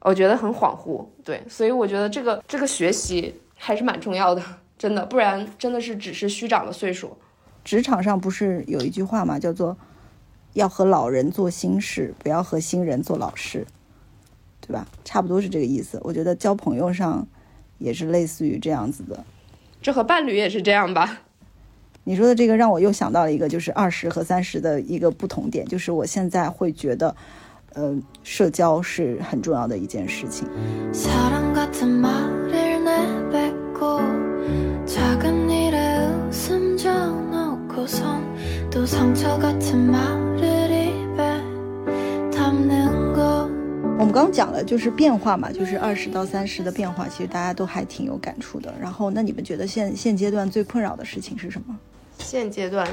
[0.00, 1.04] 我觉得很恍惚。
[1.24, 4.42] 对，所以我觉得这个这个学习还是蛮重要的，
[4.78, 7.16] 真的，不然真的是只是虚长了岁数。
[7.64, 9.76] 职场上不是有一句话嘛，叫做。
[10.52, 13.66] 要和老人做新事，不要和新人做老事，
[14.58, 14.86] 对吧？
[15.04, 16.00] 差不多是这个意思。
[16.02, 17.28] 我觉得交朋友上
[17.76, 19.22] 也是类似于这样子的。
[19.82, 21.18] 这和伴侣也是这样吧？
[22.04, 27.14] 你说的这个让我又想到了一个，就是二十和三十的一个不同点，就是我现在会觉得，
[27.76, 30.48] 呃，社交是很重要的一件事情。
[43.98, 48.72] 我们刚刚讲了，就是变化嘛，就是二十到三十的变化，其实大家都还挺有感触的。
[48.80, 51.76] 然后，那你们觉得现现阶段最困扰的事情是什么？
[52.18, 52.88] 现阶段，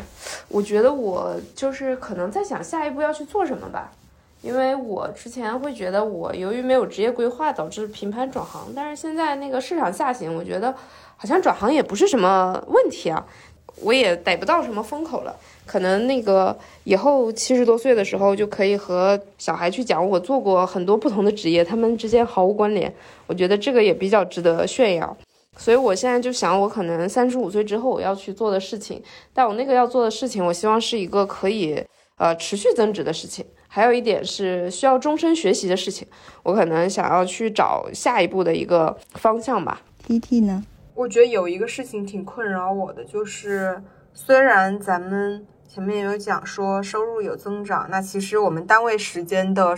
[0.50, 3.90] 我觉得我就是可能在想下一步要去做什么吧。
[4.44, 10.76] 因为我之前会觉得我由于没有职业规划导致频繁转行，但是现在那个市场下行，我觉得
[11.16, 13.26] 好像转行也不是什么问题啊。
[13.82, 15.36] 我也逮不到什么风口了，
[15.66, 22.94] 可能那个以后七十多岁的时候就可以和小孩去讲，我做过很多不同的职业，他们之间毫无关联。
[23.26, 25.18] 我觉得这个也比较值得炫耀，
[25.58, 29.02] 所以我现在就想，我可能三十五岁之后我要去做的事情，
[29.34, 31.84] 但我那个要做的事情，我希望是一个可以
[32.18, 33.44] 呃持续增值的事情。
[33.76, 36.08] 还有一点是需要终身学习的事情，
[36.44, 39.82] 我可能想要去找下一步的一个方向吧。
[40.06, 40.64] T T 呢？
[40.94, 43.82] 我觉得有一个事情挺困扰我的，就是
[44.14, 49.76] 虽然咱们前面有讲说收入有增长，那其实我们单位时间的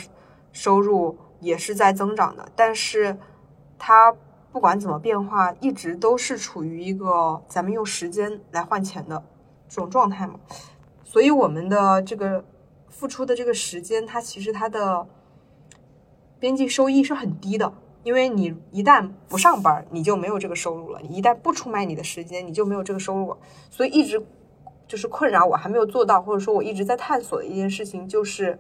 [0.51, 3.15] 收入也是在增长的，但是
[3.79, 4.13] 它
[4.51, 9.23] 不管怎么变化，一直都是处于一个咱们用时间来换钱的
[9.69, 10.33] 这种状态嘛，
[11.05, 12.43] 所以我们的这个
[12.97, 15.05] 付出的这个时间，它其实它的
[16.39, 17.73] 边际收益是很低的。
[18.03, 23.35] 因为你一旦不上班，你就没有这个收入了；你一旦不出卖你的时间，你就没有这个收入。
[23.69, 24.23] 所以一直
[24.87, 28.57] 就是困扰我还没有做到，或者说我一直在探索的一件事情，就是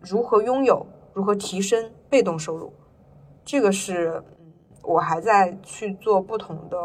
[0.00, 2.72] 如何拥有、如何提升被动收入。
[3.44, 4.22] 这个是，
[4.82, 6.76] 我还在去做不同的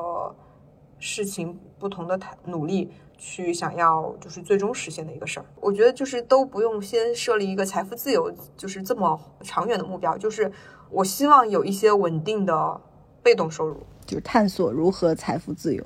[0.99, 5.45] 事情、不同的努力，去想要就是最终实现的一个事儿。
[5.59, 10.51] 我觉得就是都不用先设立一个财富自由，就是这么长远的目标，就是。
[10.89, 12.79] 我希望有一些稳定的
[13.21, 15.85] 被动收入，就是探索如何财富自由。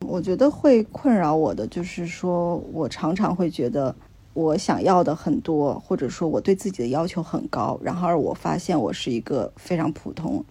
[0.00, 3.94] 我觉得会困扰我的，就是说我常常会觉得
[4.34, 10.44] 我想要的很多，或者说我对自己的要求很高，然后而我发现我是一个非常普通，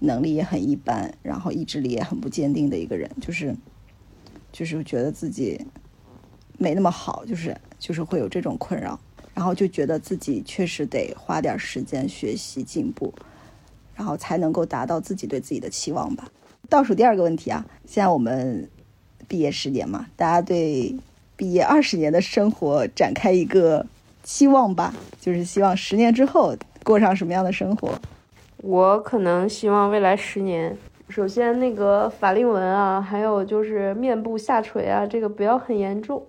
[0.00, 3.56] 能力也很一般，然后意志力也很不坚定的一个人，就是
[4.54, 5.60] 就是觉得自己
[6.56, 8.96] 没那么好，就是就是会有这种困扰。
[9.34, 13.12] 然后就觉得自己确实得花点时间学习进步，
[13.96, 16.28] 然后才能够达到自己对自己的期望吧。
[16.68, 18.70] 倒数第二个问题啊，现在我们
[19.26, 20.96] 毕业十年嘛，大家对
[21.36, 23.84] 毕业二十年的生活展开一个
[24.22, 28.00] 期望吧，就是希望十年之后过上什么样的生活？
[28.58, 30.78] 我可能希望未来十年，
[31.08, 36.24] 首先那个法令纹啊，还有就是面部下垂啊，这个不要很严重。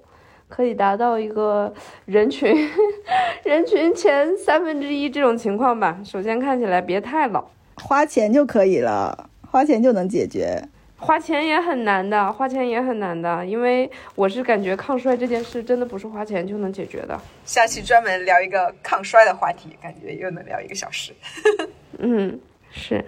[0.47, 1.73] 可以达到一个
[2.05, 2.55] 人群
[3.43, 5.99] 人群前三分之一这种情况吧。
[6.05, 7.43] 首先看起来别太老，
[7.77, 10.61] 花钱就可以了，花钱就能解决。
[10.97, 17.19] 花钱也很难的，花钱也很难的，因为我是感觉抗衰这件事真的不是花钱就能解决的。
[17.43, 21.11] 下期专门聊一个抗衰的话题，感觉又能聊一个小时。
[21.97, 22.39] 嗯，
[22.71, 23.03] 是。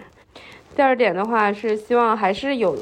[0.78, 2.78] 第二点的话是希望还是有，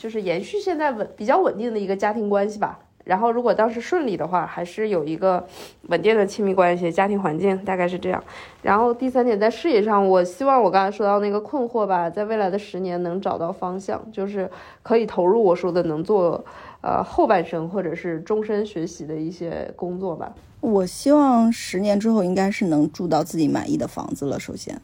[0.00, 2.76] 就是延续现在稳比较稳定的一个家庭关系吧。
[3.04, 5.46] 然后，如果当时顺利的话，还是有一个
[5.82, 8.20] 稳定的亲密关系、家庭环境，大概是这样。
[8.62, 14.50] 然后第三点，在事业上，我希望我刚才说到那个困惑吧，在未来的十年能找到方向，就是
[14.82, 16.44] 可以投入我说的能做，
[16.80, 20.34] 呃，后半生或者是终身学习的一些工作吧。
[20.58, 24.40] 我希望十年之后应该是能住到自己满意的房子了。
[24.40, 24.76] 首先，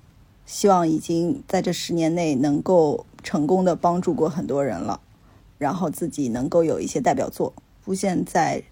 [0.52, 5.00] 希望已经在这十年内能够成功的帮助过很多人了，
[5.56, 7.54] 然后自己能够有一些代表作。
[7.82, 8.62] 出现在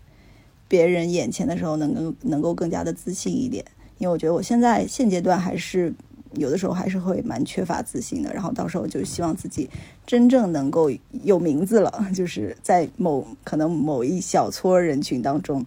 [0.68, 3.64] 别人眼前的时候，能够能够更加的自信一点，
[3.96, 5.94] 因为我觉得我现在现阶段还是
[6.34, 8.30] 有的时候还是会蛮缺乏自信的。
[8.34, 9.70] 然后到时候就希望自己
[10.04, 10.90] 真正能够
[11.22, 15.64] 有名字了，就是在某可能某一小撮人群当中，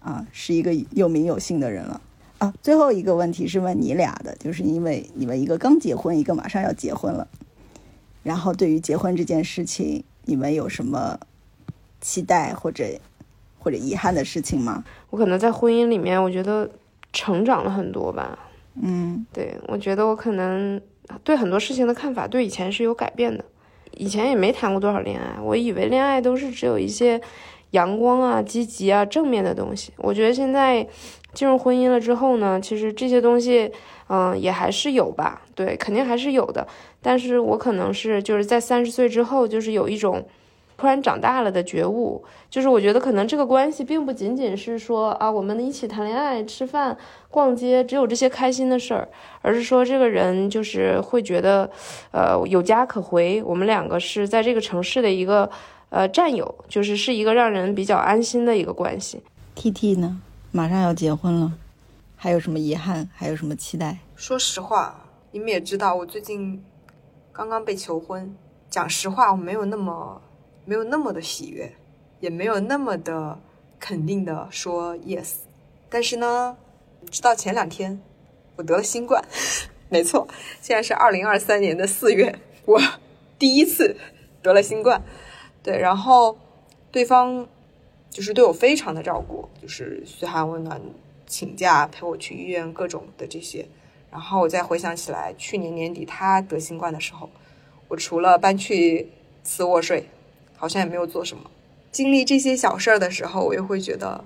[0.00, 2.00] 啊，是一个有名有姓的人了。
[2.42, 7.28] 啊，最后一个问题是问你俩的，就是因为你们一个刚结婚，一个马上要结婚了，
[8.24, 11.20] 然后对于结婚这件事情，你们有什么
[12.00, 12.84] 期待或者
[13.60, 14.82] 或者遗憾的事情吗？
[15.10, 16.68] 我可能在婚姻里面，我觉得
[17.12, 18.36] 成长了很多吧。
[18.74, 20.80] 嗯对，我觉得我可能
[21.22, 23.44] 对很多事情的看法对以前是有改变的。
[23.92, 27.20] 以前也没谈过多少恋爱，我以为恋爱都是只有一些
[27.70, 29.92] 阳光啊、积极啊、正面的东西。
[29.98, 30.84] 我觉得现在
[31.34, 33.70] 进入婚姻了之后呢，其实这些东西，
[34.08, 35.42] 嗯，也还是有吧。
[35.54, 36.66] 对，肯定还是有的。
[37.00, 40.24] 但是我可能是就是在三十岁之后，就是有一种
[40.76, 42.22] 突然长大了的觉悟。
[42.50, 46.94] 就是我觉得可能这个关系并不仅仅是说啊，我们一起谈恋爱、吃饭、
[47.30, 49.08] 逛街，只有这些开心的事儿，
[49.40, 51.70] 而是说这个人就是会觉得，
[52.10, 53.42] 呃，有家可回。
[53.42, 55.48] 我们两个是在这个城市的一个
[55.88, 59.22] 呃战友，就是是一个让人比较安心的一个关系。
[59.54, 60.20] ，T T 呢？
[60.54, 61.54] 马上要结婚了，
[62.14, 63.08] 还有什么遗憾？
[63.14, 64.00] 还有什么期待？
[64.14, 66.62] 说实话，你们也知道，我最近
[67.32, 68.36] 刚刚被求婚。
[68.68, 70.20] 讲实话，我没有那么
[70.66, 71.74] 没有那么的喜悦，
[72.20, 73.38] 也没有那么的
[73.80, 75.36] 肯定的说 yes。
[75.88, 76.58] 但是呢，
[77.10, 78.02] 直到前两天，
[78.56, 79.24] 我得了新冠，
[79.88, 80.28] 没错，
[80.60, 82.78] 现在是二零二三年的四月，我
[83.38, 83.96] 第一次
[84.42, 85.02] 得了新冠。
[85.62, 86.36] 对，然后
[86.90, 87.48] 对方
[88.12, 90.78] 就是对我非常的照顾，就是嘘寒问暖，
[91.26, 93.66] 请假陪我去医院各种的这些。
[94.10, 97.30] 然后我再回想起来，去年年底他得新冠的时候，
[97.88, 99.08] 我除了搬去
[99.42, 100.04] 次卧睡，
[100.54, 101.50] 好像也没有做什么。
[101.90, 104.22] 经历这些小事儿的时候，我又会觉得，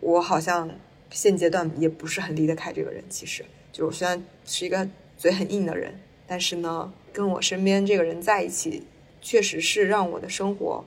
[0.00, 0.68] 我好像
[1.10, 3.04] 现阶段也不是很离得开这个人。
[3.08, 5.94] 其实，就我虽然是一个嘴很硬的人，
[6.26, 8.82] 但是呢，跟我身边这个人在一起，
[9.20, 10.84] 确实是让我的生活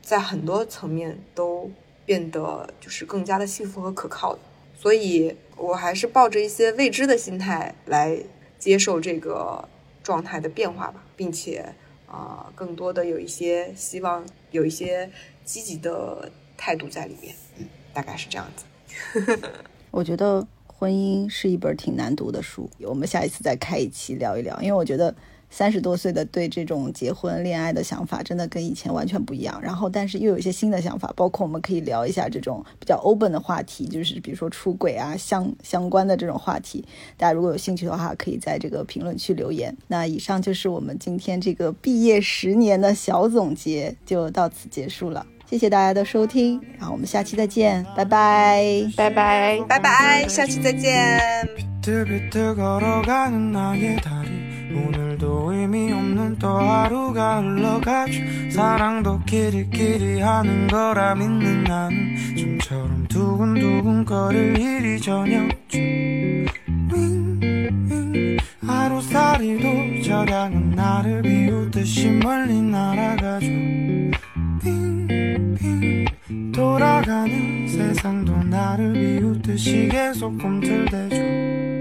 [0.00, 1.70] 在很多层面都
[2.10, 4.40] 变得就是更加的幸福和可靠的。
[4.76, 8.20] 所以我还是抱着一些未知的心态来
[8.58, 9.68] 接受这个
[10.02, 11.72] 状态的变化吧，并且
[12.08, 15.08] 啊、呃更多的有一些希望，有一些
[15.44, 17.32] 积极的态度在里面。
[17.58, 18.64] 嗯，大概是这样子。
[19.92, 25.14] 我觉得婚姻是一本挺难读的书，我们下一次再开一期聊一聊，因为我觉得
[25.50, 29.60] 三十多岁的对这种结婚恋爱的想法真的跟以前完全不一样。
[29.60, 36.84] 然后，但是又有一些新的想法，包括我们可以聊一下这种比较 open 的话题，就是比如说出轨啊相相关的这种话题。
[37.16, 39.76] 大家如果有兴趣的话，可以在这个评论区留言。
[39.88, 45.26] 那以上就是我们今天这个毕业十年的小总结，就到此结束了。
[45.49, 48.63] 谢谢大家的收听，然后我们下期再见，拜拜。
[48.97, 49.59] 拜拜。
[49.67, 51.19] 拜拜，下期再见。
[51.55, 54.29] 비틀비틀 걸어가는 나의 다리
[54.73, 64.57] 오늘도 의미 없는 또 하루가 흘러가죠 사랑도 끼리끼리 하는 거라 믿는 나는 좀처럼 두근두근 거릴
[64.57, 66.45] 일이 저녁 중
[66.91, 73.45] 윙윙 하루살이도 저량은 나를 비웃듯이 멀리 날아가죠
[74.63, 75.07] 빙빙
[76.54, 81.79] 돌아가는 세상도 나를 비웃듯이 계속 꿈틀대죠